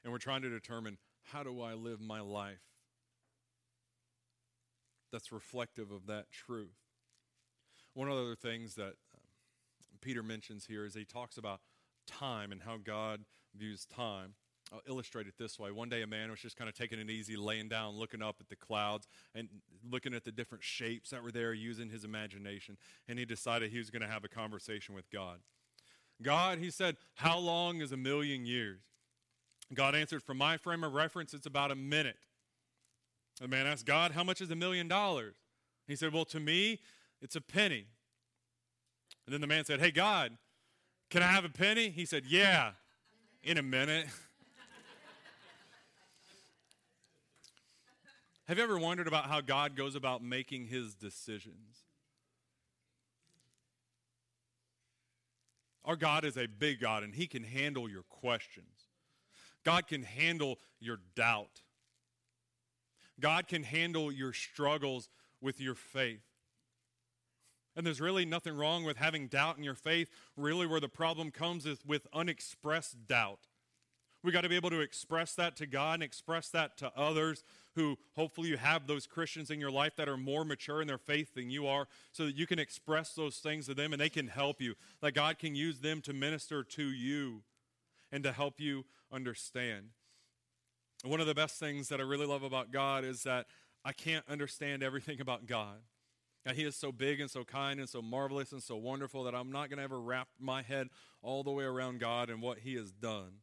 And 0.04 0.12
we're 0.12 0.20
trying 0.20 0.42
to 0.42 0.50
determine 0.50 0.98
how 1.24 1.44
do 1.44 1.62
I 1.62 1.74
live 1.74 2.02
my 2.02 2.20
life 2.20 2.60
that's 5.16 5.32
reflective 5.32 5.92
of 5.92 6.08
that 6.08 6.30
truth. 6.30 6.76
One 7.94 8.10
of 8.10 8.18
the 8.18 8.22
other 8.22 8.36
things 8.36 8.76
that 8.76 8.96
um, 9.14 9.22
Peter 10.02 10.22
mentions 10.22 10.66
here 10.66 10.84
is 10.84 10.94
he 10.94 11.06
talks 11.06 11.38
about 11.38 11.62
time 12.06 12.52
and 12.52 12.62
how 12.62 12.76
God 12.76 13.22
views 13.56 13.86
time. 13.86 14.34
I'll 14.74 14.82
illustrate 14.90 15.28
it 15.28 15.36
this 15.40 15.58
way. 15.58 15.72
One 15.72 15.88
day, 15.88 16.02
a 16.02 16.08
man 16.08 16.30
was 16.30 16.42
just 16.42 16.58
kind 16.58 16.68
of 16.70 16.76
taking 16.76 17.00
it 17.00 17.10
easy, 17.10 17.38
laying 17.38 17.70
down, 17.70 17.96
looking 17.96 18.22
up 18.22 18.36
at 18.42 18.50
the 18.50 18.58
clouds, 18.58 19.08
and 19.34 19.48
looking 19.90 20.14
at 20.14 20.26
the 20.26 20.34
different 20.34 20.66
shapes 20.66 21.12
that 21.12 21.24
were 21.24 21.32
there, 21.32 21.54
using 21.54 21.90
his 21.90 22.04
imagination. 22.04 22.76
And 23.08 23.18
he 23.18 23.24
decided 23.24 23.72
he 23.72 23.78
was 23.78 23.90
going 23.90 24.02
to 24.02 24.10
have 24.10 24.26
a 24.26 24.28
conversation 24.28 24.96
with 24.96 25.10
God. 25.10 25.40
God, 26.22 26.58
he 26.58 26.72
said, 26.72 26.98
How 27.14 27.38
long 27.38 27.80
is 27.80 27.94
a 27.94 27.98
million 27.98 28.46
years? 28.46 28.82
God 29.74 29.96
answered, 29.96 30.24
From 30.24 30.40
my 30.40 30.58
frame 30.58 30.84
of 30.84 30.94
reference, 30.94 31.34
it's 31.34 31.46
about 31.46 31.72
a 31.72 31.76
minute. 31.76 32.18
The 33.40 33.48
man 33.48 33.68
asked 33.68 33.86
God, 33.86 34.12
How 34.12 34.24
much 34.24 34.42
is 34.42 34.52
a 34.52 34.56
million 34.56 34.88
dollars? 34.88 35.36
He 35.88 35.96
said, 35.96 36.14
Well, 36.14 36.26
to 36.26 36.40
me, 36.40 36.80
it's 37.22 37.36
a 37.36 37.42
penny. 37.42 37.86
And 39.26 39.34
then 39.34 39.42
the 39.42 39.48
man 39.48 39.66
said, 39.66 39.80
Hey, 39.80 39.92
God, 39.92 40.38
can 41.10 41.24
I 41.24 41.28
have 41.28 41.46
a 41.46 41.50
penny? 41.50 41.90
He 41.90 42.06
said, 42.06 42.26
Yeah, 42.26 42.72
in 43.44 43.58
a 43.58 43.64
minute. 43.64 44.08
have 48.48 48.58
you 48.58 48.64
ever 48.64 48.78
wondered 48.78 49.08
about 49.08 49.26
how 49.26 49.42
God 49.42 49.76
goes 49.76 49.96
about 49.96 50.24
making 50.24 50.68
his 50.68 50.96
decisions? 50.96 51.84
Our 55.84 55.96
God 55.96 56.26
is 56.26 56.36
a 56.36 56.48
big 56.48 56.80
God, 56.80 57.04
and 57.04 57.14
he 57.14 57.28
can 57.28 57.44
handle 57.44 57.88
your 57.88 58.02
questions. 58.04 58.88
God 59.64 59.88
can 59.88 60.02
handle 60.02 60.58
your 60.80 61.00
doubt. 61.16 61.62
God 63.20 63.48
can 63.48 63.64
handle 63.64 64.12
your 64.12 64.34
struggles 64.34 65.10
with 65.42 65.62
your 65.62 65.76
faith. 65.76 66.24
And 67.76 67.86
there's 67.86 68.02
really 68.02 68.26
nothing 68.26 68.56
wrong 68.56 68.84
with 68.84 68.98
having 68.98 69.28
doubt 69.28 69.58
in 69.58 69.64
your 69.64 69.76
faith. 69.76 70.10
Really, 70.38 70.66
where 70.66 70.80
the 70.80 70.88
problem 70.90 71.32
comes 71.32 71.66
is 71.66 71.80
with 71.86 72.08
unexpressed 72.14 73.08
doubt. 73.08 73.48
We 74.24 74.32
got 74.32 74.42
to 74.42 74.50
be 74.50 74.56
able 74.56 74.72
to 74.72 74.80
express 74.80 75.36
that 75.36 75.56
to 75.58 75.68
God 75.68 75.96
and 75.96 76.04
express 76.04 76.50
that 76.50 76.78
to 76.78 76.92
others 76.98 77.44
who 77.76 77.98
hopefully 78.16 78.50
you 78.50 78.58
have 78.58 78.88
those 78.88 79.06
Christians 79.06 79.52
in 79.52 79.60
your 79.60 79.70
life 79.70 79.96
that 79.98 80.10
are 80.10 80.18
more 80.18 80.44
mature 80.44 80.82
in 80.82 80.88
their 80.88 80.98
faith 80.98 81.36
than 81.36 81.52
you 81.52 81.68
are 81.68 81.88
so 82.12 82.26
that 82.26 82.36
you 82.36 82.48
can 82.48 82.58
express 82.58 83.14
those 83.14 83.38
things 83.38 83.68
to 83.68 83.76
them 83.76 83.94
and 83.94 84.02
they 84.02 84.10
can 84.10 84.28
help 84.28 84.62
you. 84.62 84.74
That 85.02 85.14
God 85.14 85.38
can 85.38 85.54
use 85.54 85.82
them 85.82 86.02
to 86.02 86.14
minister 86.14 86.64
to 86.64 86.84
you 86.84 87.44
and 88.12 88.24
to 88.24 88.32
help 88.32 88.60
you 88.60 88.86
understand. 89.12 89.90
One 91.04 91.20
of 91.20 91.28
the 91.28 91.36
best 91.36 91.60
things 91.60 91.90
that 91.90 92.00
I 92.00 92.04
really 92.04 92.26
love 92.26 92.44
about 92.44 92.72
God 92.72 93.04
is 93.04 93.24
that 93.24 93.46
I 93.84 93.92
can't 93.92 94.26
understand 94.28 94.82
everything 94.82 95.22
about 95.22 95.46
God. 95.46 95.78
And 96.46 96.56
he 96.56 96.64
is 96.64 96.76
so 96.76 96.92
big 96.92 97.20
and 97.20 97.30
so 97.30 97.44
kind 97.44 97.80
and 97.80 97.90
so 97.90 98.02
marvelous 98.02 98.52
and 98.52 98.62
so 98.62 98.76
wonderful 98.76 99.24
that 99.24 99.34
I'm 99.34 99.52
not 99.52 99.70
going 99.70 99.78
to 99.78 99.84
ever 99.84 100.00
wrap 100.00 100.28
my 100.40 100.62
head 100.62 100.90
all 101.22 101.44
the 101.44 101.52
way 101.52 101.64
around 101.64 102.00
God 102.00 102.30
and 102.30 102.42
what 102.42 102.60
he 102.60 102.76
has 102.76 102.92
done. 102.92 103.40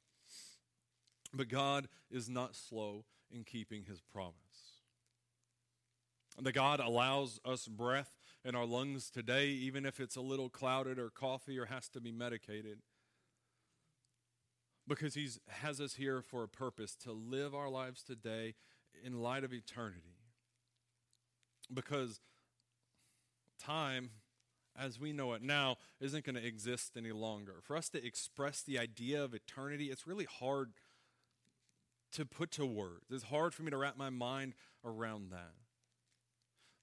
But 1.34 1.48
God 1.48 1.88
is 2.10 2.28
not 2.28 2.54
slow 2.54 3.04
in 3.30 3.44
keeping 3.44 3.84
his 3.84 4.00
promise. 4.00 4.34
And 6.36 6.46
that 6.46 6.52
God 6.52 6.80
allows 6.80 7.40
us 7.44 7.66
breath 7.66 8.12
in 8.44 8.54
our 8.54 8.66
lungs 8.66 9.10
today, 9.10 9.48
even 9.48 9.84
if 9.84 10.00
it's 10.00 10.16
a 10.16 10.20
little 10.20 10.48
clouded 10.48 10.98
or 10.98 11.10
coffee 11.10 11.58
or 11.58 11.66
has 11.66 11.88
to 11.90 12.00
be 12.00 12.12
medicated. 12.12 12.78
Because 14.87 15.14
he 15.14 15.29
has 15.49 15.81
us 15.81 15.95
here 15.95 16.23
for 16.23 16.42
a 16.42 16.49
purpose 16.49 16.97
to 16.97 17.12
live 17.12 17.55
our 17.55 17.68
lives 17.68 18.03
today 18.03 18.55
in 19.05 19.21
light 19.21 19.45
of 19.45 19.53
eternity. 19.53 20.16
Because 21.73 22.21
time, 23.61 24.11
as 24.77 24.99
we 24.99 25.12
know 25.12 25.33
it 25.35 25.42
now, 25.42 25.77
isn't 26.01 26.25
going 26.25 26.35
to 26.35 26.47
exist 26.47 26.92
any 26.97 27.12
longer. 27.12 27.57
For 27.62 27.77
us 27.77 27.88
to 27.90 28.05
express 28.05 28.62
the 28.62 28.79
idea 28.79 29.23
of 29.23 29.35
eternity, 29.35 29.87
it's 29.87 30.07
really 30.07 30.27
hard 30.27 30.73
to 32.12 32.27
put 32.27 32.51
to 32.53 32.66
words. 32.66 33.07
It's 33.11 33.25
hard 33.25 33.55
for 33.55 33.62
me 33.62 33.71
to 33.71 33.77
wrap 33.77 33.97
my 33.97 34.11
mind 34.11 34.55
around 34.85 35.31
that. 35.31 35.55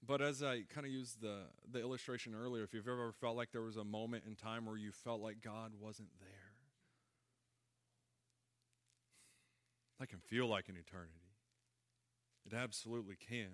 But 0.06 0.22
as 0.22 0.42
I 0.42 0.64
kind 0.74 0.88
of 0.88 0.94
used 0.94 1.22
the, 1.22 1.42
the 1.70 1.82
illustration 1.82 2.34
earlier, 2.34 2.64
if 2.64 2.74
you've 2.74 2.88
ever 2.88 3.12
felt 3.12 3.36
like 3.36 3.52
there 3.52 3.62
was 3.62 3.78
a 3.78 3.84
moment 3.84 4.24
in 4.26 4.36
time 4.36 4.66
where 4.66 4.78
you 4.78 4.92
felt 4.92 5.22
like 5.22 5.42
God 5.42 5.74
wasn't 5.80 6.10
there, 6.20 6.49
that 10.00 10.08
can 10.08 10.20
feel 10.20 10.48
like 10.48 10.70
an 10.70 10.78
eternity. 10.78 11.30
It 12.46 12.54
absolutely 12.54 13.16
can. 13.16 13.50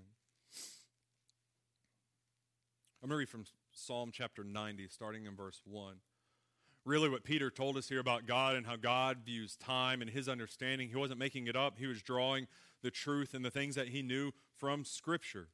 I'm 3.01 3.09
going 3.09 3.17
to 3.17 3.19
read 3.19 3.29
from 3.29 3.45
Psalm 3.71 4.09
chapter 4.11 4.43
90, 4.43 4.87
starting 4.87 5.25
in 5.25 5.35
verse 5.35 5.61
1. 5.65 5.95
Really, 6.85 7.09
what 7.09 7.23
Peter 7.23 7.49
told 7.49 7.77
us 7.77 7.89
here 7.89 7.99
about 7.99 8.27
God 8.27 8.55
and 8.55 8.65
how 8.65 8.75
God 8.75 9.19
views 9.25 9.55
time 9.55 10.01
and 10.01 10.09
his 10.09 10.29
understanding, 10.29 10.89
he 10.89 10.95
wasn't 10.95 11.19
making 11.19 11.47
it 11.47 11.55
up. 11.55 11.77
He 11.77 11.87
was 11.87 12.01
drawing 12.01 12.47
the 12.83 12.91
truth 12.91 13.33
and 13.33 13.43
the 13.43 13.51
things 13.51 13.75
that 13.75 13.89
he 13.89 14.03
knew 14.03 14.31
from 14.55 14.85
Scripture. 14.85 15.47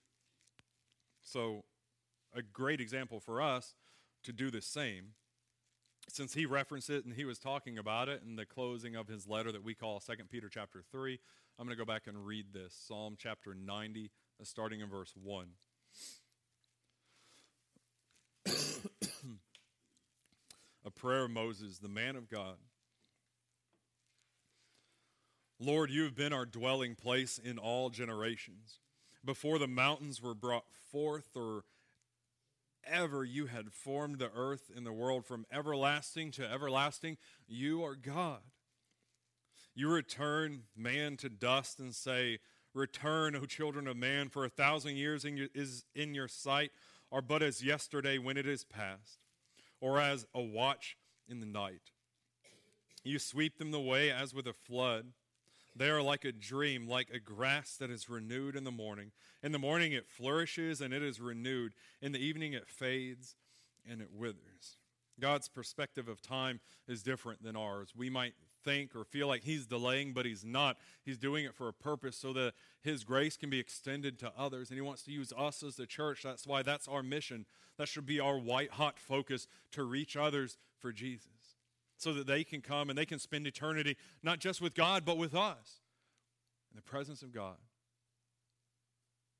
So, 1.21 1.63
a 2.35 2.41
great 2.41 2.81
example 2.81 3.19
for 3.19 3.41
us 3.41 3.75
to 4.23 4.33
do 4.33 4.51
the 4.51 4.61
same. 4.61 5.13
Since 6.13 6.33
he 6.33 6.45
referenced 6.45 6.89
it 6.89 7.05
and 7.05 7.13
he 7.13 7.23
was 7.23 7.39
talking 7.39 7.77
about 7.77 8.09
it 8.09 8.21
in 8.27 8.35
the 8.35 8.45
closing 8.45 8.97
of 8.97 9.07
his 9.07 9.27
letter 9.27 9.49
that 9.53 9.63
we 9.63 9.73
call 9.73 10.01
2 10.01 10.13
Peter 10.29 10.49
chapter 10.49 10.83
3, 10.91 11.17
I'm 11.57 11.65
going 11.65 11.77
to 11.77 11.81
go 11.81 11.85
back 11.85 12.07
and 12.07 12.25
read 12.25 12.47
this 12.51 12.75
Psalm 12.85 13.15
chapter 13.17 13.55
90, 13.55 14.11
uh, 14.39 14.43
starting 14.43 14.81
in 14.81 14.89
verse 14.89 15.13
1. 15.23 15.47
a 20.85 20.91
prayer 20.91 21.23
of 21.23 21.31
Moses, 21.31 21.77
the 21.77 21.87
man 21.87 22.17
of 22.17 22.29
God. 22.29 22.57
Lord, 25.61 25.91
you 25.91 26.03
have 26.03 26.15
been 26.15 26.33
our 26.33 26.45
dwelling 26.45 26.95
place 26.95 27.39
in 27.41 27.57
all 27.57 27.89
generations. 27.89 28.79
Before 29.23 29.59
the 29.59 29.67
mountains 29.67 30.21
were 30.21 30.35
brought 30.35 30.65
forth, 30.91 31.37
or 31.37 31.63
ever 32.85 33.23
you 33.23 33.47
had 33.47 33.71
formed 33.71 34.19
the 34.19 34.31
earth 34.35 34.71
and 34.75 34.85
the 34.85 34.91
world 34.91 35.25
from 35.25 35.45
everlasting 35.51 36.31
to 36.31 36.49
everlasting, 36.49 37.17
you 37.47 37.83
are 37.83 37.95
God. 37.95 38.41
You 39.73 39.89
return 39.89 40.63
man 40.75 41.17
to 41.17 41.29
dust 41.29 41.79
and 41.79 41.95
say, 41.95 42.39
Return, 42.73 43.35
O 43.35 43.45
children 43.45 43.87
of 43.87 43.97
man, 43.97 44.29
for 44.29 44.45
a 44.45 44.49
thousand 44.49 44.95
years 44.95 45.25
in 45.25 45.35
your, 45.35 45.47
is 45.53 45.85
in 45.93 46.13
your 46.13 46.27
sight 46.27 46.71
are 47.11 47.21
but 47.21 47.43
as 47.43 47.63
yesterday 47.63 48.17
when 48.17 48.37
it 48.37 48.47
is 48.47 48.63
past 48.63 49.19
or 49.81 49.99
as 49.99 50.25
a 50.33 50.41
watch 50.41 50.95
in 51.27 51.39
the 51.39 51.45
night. 51.45 51.91
You 53.03 53.19
sweep 53.19 53.57
them 53.57 53.73
away 53.73 54.11
as 54.11 54.33
with 54.33 54.47
a 54.47 54.53
flood. 54.53 55.07
They 55.75 55.89
are 55.89 56.01
like 56.01 56.25
a 56.25 56.31
dream, 56.31 56.87
like 56.87 57.09
a 57.09 57.19
grass 57.19 57.75
that 57.77 57.89
is 57.89 58.09
renewed 58.09 58.55
in 58.55 58.63
the 58.63 58.71
morning. 58.71 59.11
In 59.41 59.51
the 59.51 59.59
morning 59.59 59.93
it 59.93 60.07
flourishes 60.07 60.81
and 60.81 60.93
it 60.93 61.01
is 61.01 61.21
renewed. 61.21 61.73
In 62.01 62.11
the 62.11 62.19
evening 62.19 62.53
it 62.53 62.67
fades 62.67 63.35
and 63.89 64.01
it 64.01 64.09
withers. 64.13 64.77
God's 65.19 65.47
perspective 65.47 66.07
of 66.07 66.21
time 66.21 66.59
is 66.87 67.03
different 67.03 67.43
than 67.43 67.55
ours. 67.55 67.93
We 67.95 68.09
might 68.09 68.33
think 68.63 68.95
or 68.95 69.03
feel 69.03 69.27
like 69.27 69.43
He's 69.43 69.67
delaying, 69.67 70.13
but 70.13 70.25
He's 70.25 70.43
not. 70.43 70.77
He's 71.03 71.17
doing 71.17 71.45
it 71.45 71.55
for 71.55 71.67
a 71.67 71.73
purpose 71.73 72.17
so 72.17 72.33
that 72.33 72.53
His 72.81 73.03
grace 73.03 73.37
can 73.37 73.49
be 73.49 73.59
extended 73.59 74.17
to 74.19 74.31
others. 74.37 74.69
And 74.69 74.77
He 74.77 74.81
wants 74.81 75.03
to 75.03 75.11
use 75.11 75.31
us 75.37 75.63
as 75.63 75.75
the 75.75 75.85
church. 75.85 76.23
That's 76.23 76.47
why 76.47 76.63
that's 76.63 76.87
our 76.87 77.03
mission. 77.03 77.45
That 77.77 77.87
should 77.87 78.05
be 78.05 78.19
our 78.19 78.37
white 78.37 78.71
hot 78.71 78.99
focus 78.99 79.47
to 79.71 79.83
reach 79.83 80.17
others 80.17 80.57
for 80.79 80.91
Jesus 80.91 81.40
so 82.01 82.13
that 82.13 82.25
they 82.25 82.43
can 82.43 82.61
come 82.61 82.89
and 82.89 82.97
they 82.97 83.05
can 83.05 83.19
spend 83.19 83.45
eternity 83.45 83.95
not 84.23 84.39
just 84.39 84.61
with 84.61 84.73
God, 84.73 85.05
but 85.05 85.17
with 85.17 85.35
us 85.35 85.81
in 86.71 86.75
the 86.75 86.81
presence 86.81 87.21
of 87.21 87.33
God, 87.33 87.57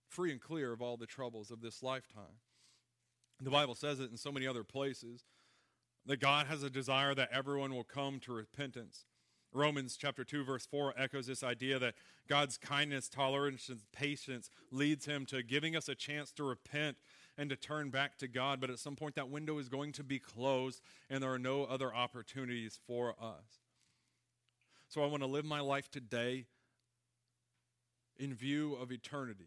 free 0.08 0.32
and 0.32 0.40
clear 0.40 0.72
of 0.72 0.82
all 0.82 0.98
the 0.98 1.08
troubles 1.08 1.50
of 1.50 1.62
this 1.62 1.82
lifetime. 1.82 2.40
The 3.40 3.50
Bible 3.50 3.74
says 3.74 4.00
it 4.00 4.12
in 4.12 4.18
so 4.18 4.32
many 4.32 4.46
other 4.46 4.64
places 4.64 5.24
that 6.06 6.20
God 6.20 6.46
has 6.48 6.62
a 6.62 6.70
desire 6.70 7.16
that 7.16 7.30
everyone 7.32 7.74
will 7.74 7.84
come 7.84 8.20
to 8.22 8.34
repentance. 8.34 9.06
Romans 9.54 9.98
chapter 9.98 10.24
2 10.24 10.44
verse 10.44 10.66
4 10.66 10.94
echoes 10.98 11.28
this 11.28 11.44
idea 11.44 11.80
that 11.80 11.96
God's 12.30 12.58
kindness, 12.58 13.10
tolerance 13.10 13.70
and 13.70 13.80
patience 13.92 14.50
leads 14.72 15.06
him 15.06 15.26
to 15.28 15.42
giving 15.42 15.76
us 15.76 15.90
a 15.90 15.96
chance 15.96 16.32
to 16.34 16.44
repent 16.44 16.98
and 17.38 17.50
to 17.50 17.56
turn 17.56 17.90
back 17.90 18.18
to 18.20 18.28
God, 18.28 18.60
but 18.60 18.70
at 18.70 18.80
some 18.80 18.96
point 18.96 19.16
that 19.16 19.30
window 19.30 19.58
is 19.58 19.70
going 19.70 19.92
to 19.94 20.04
be 20.04 20.20
closed 20.20 20.82
and 21.10 21.24
there 21.24 21.32
are 21.32 21.40
no 21.40 21.64
other 21.64 21.94
opportunities 21.94 22.80
for 22.86 23.16
us. 23.22 23.62
So 24.90 25.04
I 25.04 25.08
want 25.08 25.24
to 25.24 25.28
live 25.28 25.46
my 25.46 25.62
life 25.62 25.90
today 25.90 26.46
in 28.18 28.34
view 28.34 28.76
of 28.76 28.92
eternity. 28.92 29.40